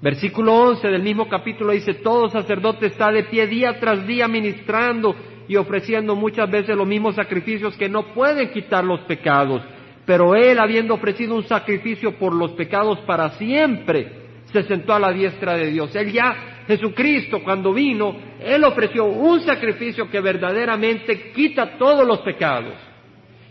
[0.00, 5.14] Versículo 11 del mismo capítulo dice, todo sacerdote está de pie día tras día ministrando
[5.48, 9.62] y ofreciendo muchas veces los mismos sacrificios que no pueden quitar los pecados.
[10.06, 14.12] Pero él, habiendo ofrecido un sacrificio por los pecados para siempre,
[14.52, 15.94] se sentó a la diestra de Dios.
[15.96, 22.74] Él ya, Jesucristo, cuando vino, él ofreció un sacrificio que verdaderamente quita todos los pecados.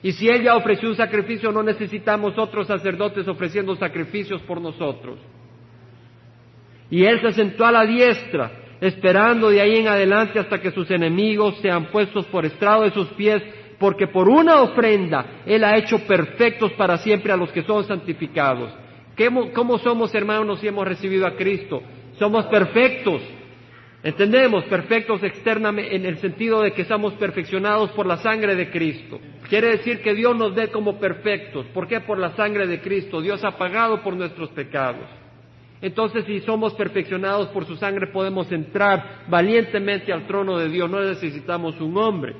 [0.01, 5.19] Y si él ya ofreció un sacrificio, no necesitamos otros sacerdotes ofreciendo sacrificios por nosotros.
[6.89, 10.89] Y él se sentó a la diestra, esperando de ahí en adelante hasta que sus
[10.91, 13.41] enemigos sean puestos por estrado de sus pies,
[13.79, 18.73] porque por una ofrenda él ha hecho perfectos para siempre a los que son santificados.
[19.53, 21.81] ¿Cómo somos hermanos si hemos recibido a Cristo?
[22.17, 23.21] Somos perfectos.
[24.03, 29.19] Entendemos, perfectos externamente en el sentido de que somos perfeccionados por la sangre de Cristo.
[29.49, 31.65] Quiere decir que Dios nos ve como perfectos.
[31.73, 31.99] ¿Por qué?
[31.99, 33.21] Por la sangre de Cristo.
[33.21, 35.03] Dios ha pagado por nuestros pecados.
[35.81, 40.89] Entonces, si somos perfeccionados por su sangre, podemos entrar valientemente al trono de Dios.
[40.89, 42.35] No necesitamos un hombre.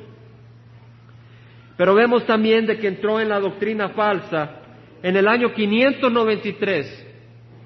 [1.76, 4.62] Pero vemos también de que entró en la doctrina falsa
[5.04, 7.06] en el año 593.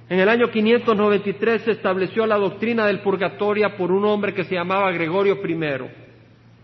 [0.10, 4.56] En el año 593 se estableció la doctrina del purgatorio por un hombre que se
[4.56, 5.90] llamaba Gregorio I.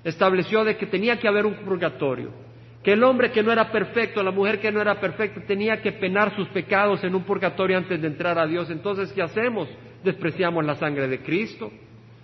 [0.03, 2.46] Estableció de que tenía que haber un purgatorio
[2.87, 5.91] que el hombre que no era perfecto, la mujer que no era perfecta, tenía que
[5.91, 8.69] penar sus pecados en un purgatorio antes de entrar a Dios.
[8.69, 9.67] Entonces, ¿qué hacemos?
[10.05, 11.69] Despreciamos la sangre de Cristo,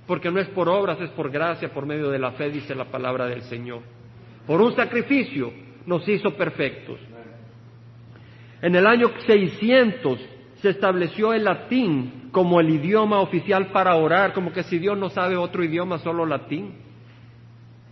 [0.07, 2.86] porque no es por obras, es por gracia, por medio de la fe, dice la
[2.86, 3.82] palabra del Señor.
[4.47, 5.51] Por un sacrificio
[5.86, 6.97] nos hizo perfectos.
[8.61, 10.18] En el año 600
[10.61, 15.09] se estableció el latín como el idioma oficial para orar, como que si Dios no
[15.09, 16.74] sabe otro idioma, solo latín.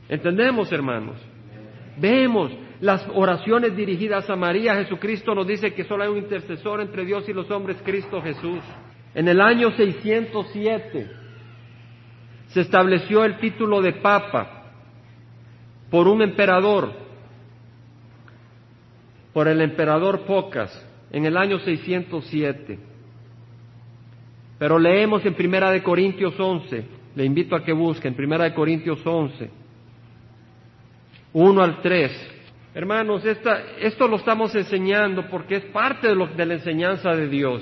[0.07, 1.30] ¿Entendemos, hermanos?
[1.97, 4.75] Vemos las oraciones dirigidas a María.
[4.75, 8.59] Jesucristo nos dice que solo hay un intercesor entre Dios y los hombres, Cristo Jesús.
[9.13, 11.11] En el año 607
[12.47, 14.63] se estableció el título de Papa
[15.89, 16.93] por un emperador,
[19.33, 22.79] por el emperador Pocas, en el año 607.
[24.57, 26.85] Pero leemos en Primera de Corintios 11,
[27.15, 29.60] le invito a que busque en Primera de Corintios 11
[31.33, 32.29] 1 al 3.
[32.73, 37.61] Hermanos, esto lo estamos enseñando porque es parte de, de la enseñanza de Dios.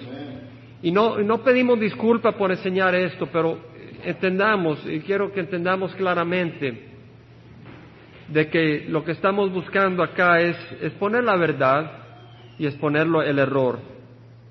[0.82, 3.58] Y no, no pedimos disculpa por enseñar esto, pero
[4.04, 6.88] entendamos, y quiero que entendamos claramente,
[8.28, 11.92] de que lo que estamos buscando acá es exponer la verdad
[12.58, 13.80] y exponer el error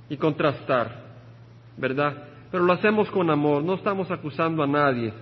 [0.09, 1.05] y contrastar,
[1.77, 2.25] ¿verdad?
[2.51, 5.13] Pero lo hacemos con amor, no estamos acusando a nadie,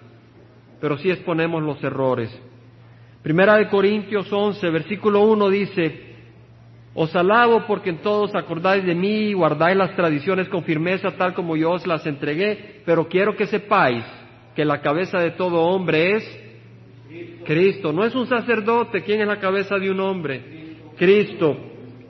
[0.80, 2.30] pero sí exponemos los errores.
[3.26, 6.00] Primera de Corintios 11, versículo 1 dice,
[6.94, 11.34] Os alabo porque en todos acordáis de mí y guardáis las tradiciones con firmeza tal
[11.34, 14.04] como yo os las entregué, pero quiero que sepáis
[14.54, 16.40] que la cabeza de todo hombre es
[17.44, 17.92] Cristo.
[17.92, 19.02] No es un sacerdote.
[19.02, 20.76] ¿Quién es la cabeza de un hombre?
[20.96, 21.56] Cristo.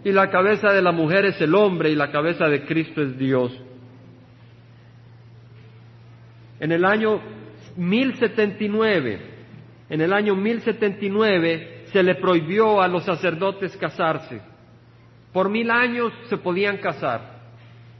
[0.05, 3.17] Y la cabeza de la mujer es el hombre y la cabeza de Cristo es
[3.17, 3.59] Dios.
[6.61, 7.23] En el año
[7.75, 9.36] 1079,
[9.89, 14.41] en el año 1079 se le prohibió a los sacerdotes casarse.
[15.33, 17.37] Por mil años se podían casar.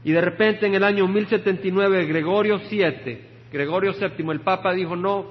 [0.03, 3.19] Y de repente en el año 1079 Gregorio VII,
[3.51, 5.25] Gregorio VII, el Papa dijo no,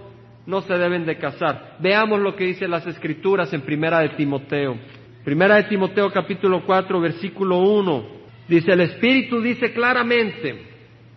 [0.46, 1.76] no se deben de casar.
[1.80, 4.76] Veamos lo que dicen las escrituras en Primera de Timoteo.
[5.24, 8.16] Primera de Timoteo capítulo 4 versículo 1.
[8.48, 10.66] Dice, el Espíritu dice claramente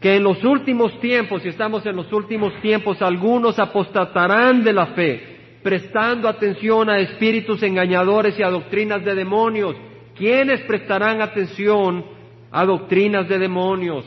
[0.01, 4.87] que en los últimos tiempos, si estamos en los últimos tiempos, algunos apostatarán de la
[4.87, 5.28] fe,
[5.63, 9.75] prestando atención a espíritus engañadores y a doctrinas de demonios.
[10.15, 12.05] ¿Quiénes prestarán atención
[12.51, 14.05] a doctrinas de demonios?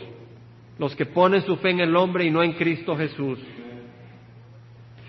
[0.78, 3.38] Los que ponen su fe en el hombre y no en Cristo Jesús.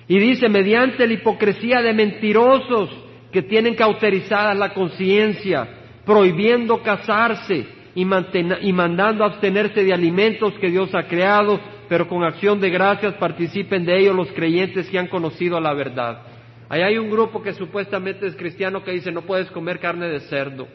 [0.07, 2.89] Y dice, mediante la hipocresía de mentirosos
[3.31, 5.67] que tienen cauterizada la conciencia,
[6.05, 7.65] prohibiendo casarse
[7.95, 13.13] y, y mandando abstenerse de alimentos que Dios ha creado, pero con acción de gracias
[13.15, 16.32] participen de ellos los creyentes que han conocido la verdad.
[16.69, 20.21] Ahí hay un grupo que supuestamente es cristiano que dice no puedes comer carne de
[20.21, 20.67] cerdo,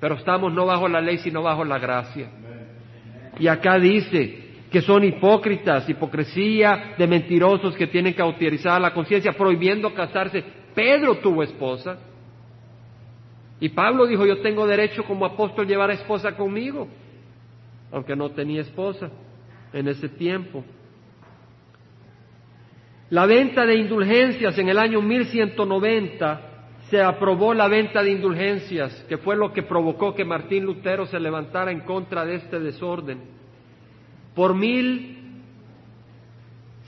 [0.00, 2.30] pero estamos no bajo la ley sino bajo la gracia.
[3.38, 9.94] Y acá dice, que son hipócritas, hipocresía de mentirosos que tienen cauterizada la conciencia, prohibiendo
[9.94, 10.44] casarse.
[10.74, 11.98] Pedro tuvo esposa.
[13.60, 16.88] Y Pablo dijo, yo tengo derecho como apóstol llevar a esposa conmigo,
[17.90, 19.10] aunque no tenía esposa
[19.72, 20.62] en ese tiempo.
[23.10, 26.40] La venta de indulgencias en el año 1190
[26.90, 31.20] se aprobó la venta de indulgencias, que fue lo que provocó que Martín Lutero se
[31.20, 33.20] levantara en contra de este desorden.
[34.34, 35.16] Por mil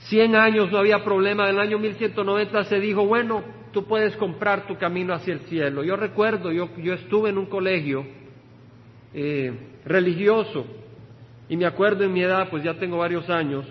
[0.08, 1.48] cien años no había problema.
[1.48, 3.42] En el año 1190 se dijo, bueno,
[3.72, 5.84] tú puedes comprar tu camino hacia el cielo.
[5.84, 8.04] Yo recuerdo, yo, yo estuve en un colegio
[9.14, 9.52] eh,
[9.84, 10.66] religioso
[11.48, 13.66] y me acuerdo en mi edad, pues ya tengo varios años,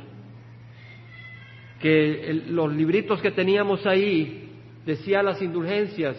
[1.80, 4.50] que los libritos que teníamos ahí
[4.86, 6.18] decía las indulgencias.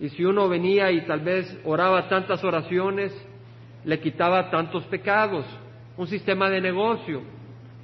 [0.00, 3.12] Y si uno venía y tal vez oraba tantas oraciones,
[3.84, 5.44] le quitaba tantos pecados
[5.98, 7.22] un sistema de negocio.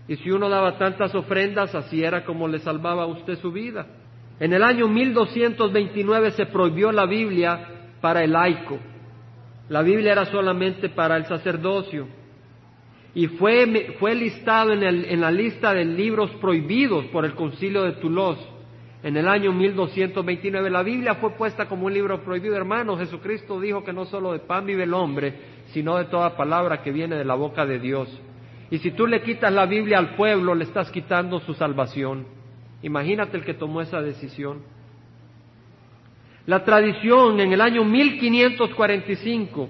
[0.07, 3.87] Y si uno daba tantas ofrendas, así era como le salvaba a usted su vida.
[4.39, 8.79] En el año 1229 se prohibió la Biblia para el laico.
[9.69, 12.07] La Biblia era solamente para el sacerdocio.
[13.15, 17.85] Y fue, fue listado en, el, en la lista de libros prohibidos por el concilio
[17.85, 18.43] de Toulouse
[19.05, 20.71] en el año 1229.
[20.71, 22.97] La Biblia fue puesta como un libro prohibido, hermano.
[22.97, 25.35] Jesucristo dijo que no solo de pan vive el hombre,
[25.69, 28.09] sino de toda palabra que viene de la boca de Dios.
[28.71, 32.27] Y si tú le quitas la Biblia al pueblo, le estás quitando su salvación.
[32.83, 34.63] Imagínate el que tomó esa decisión.
[36.47, 39.69] La tradición en el año 1545,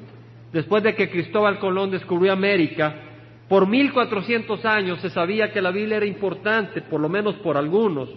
[0.53, 3.04] después de que Cristóbal Colón descubrió América,
[3.49, 8.09] por 1400 años se sabía que la Biblia era importante, por lo menos por algunos.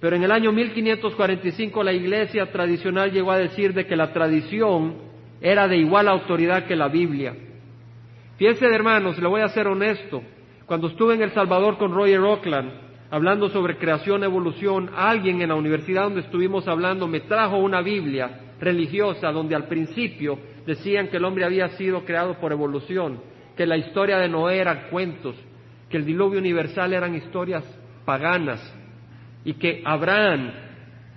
[0.00, 4.94] Pero en el año 1545 la iglesia tradicional llegó a decir de que la tradición
[5.40, 7.34] era de igual autoridad que la Biblia.
[8.36, 10.22] Fíjense, hermanos, le voy a ser honesto.
[10.66, 12.72] Cuando estuve en El Salvador con Roger Oakland,
[13.10, 18.54] hablando sobre creación, evolución, alguien en la universidad donde estuvimos hablando me trajo una Biblia
[18.58, 23.20] religiosa donde al principio decían que el hombre había sido creado por evolución,
[23.62, 25.36] que la historia de Noé eran cuentos,
[25.88, 27.62] que el diluvio universal eran historias
[28.04, 28.60] paganas
[29.44, 30.50] y que Abraham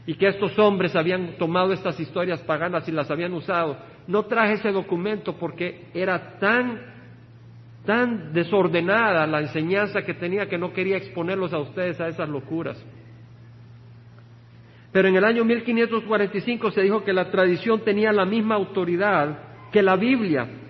[0.06, 4.54] y que estos hombres habían tomado estas historias paganas y las habían usado no traje
[4.54, 6.82] ese documento porque era tan,
[7.84, 12.78] tan desordenada la enseñanza que tenía que no quería exponerlos a ustedes a esas locuras.
[14.92, 19.82] Pero en el año 1545 se dijo que la tradición tenía la misma autoridad que
[19.82, 20.62] la Biblia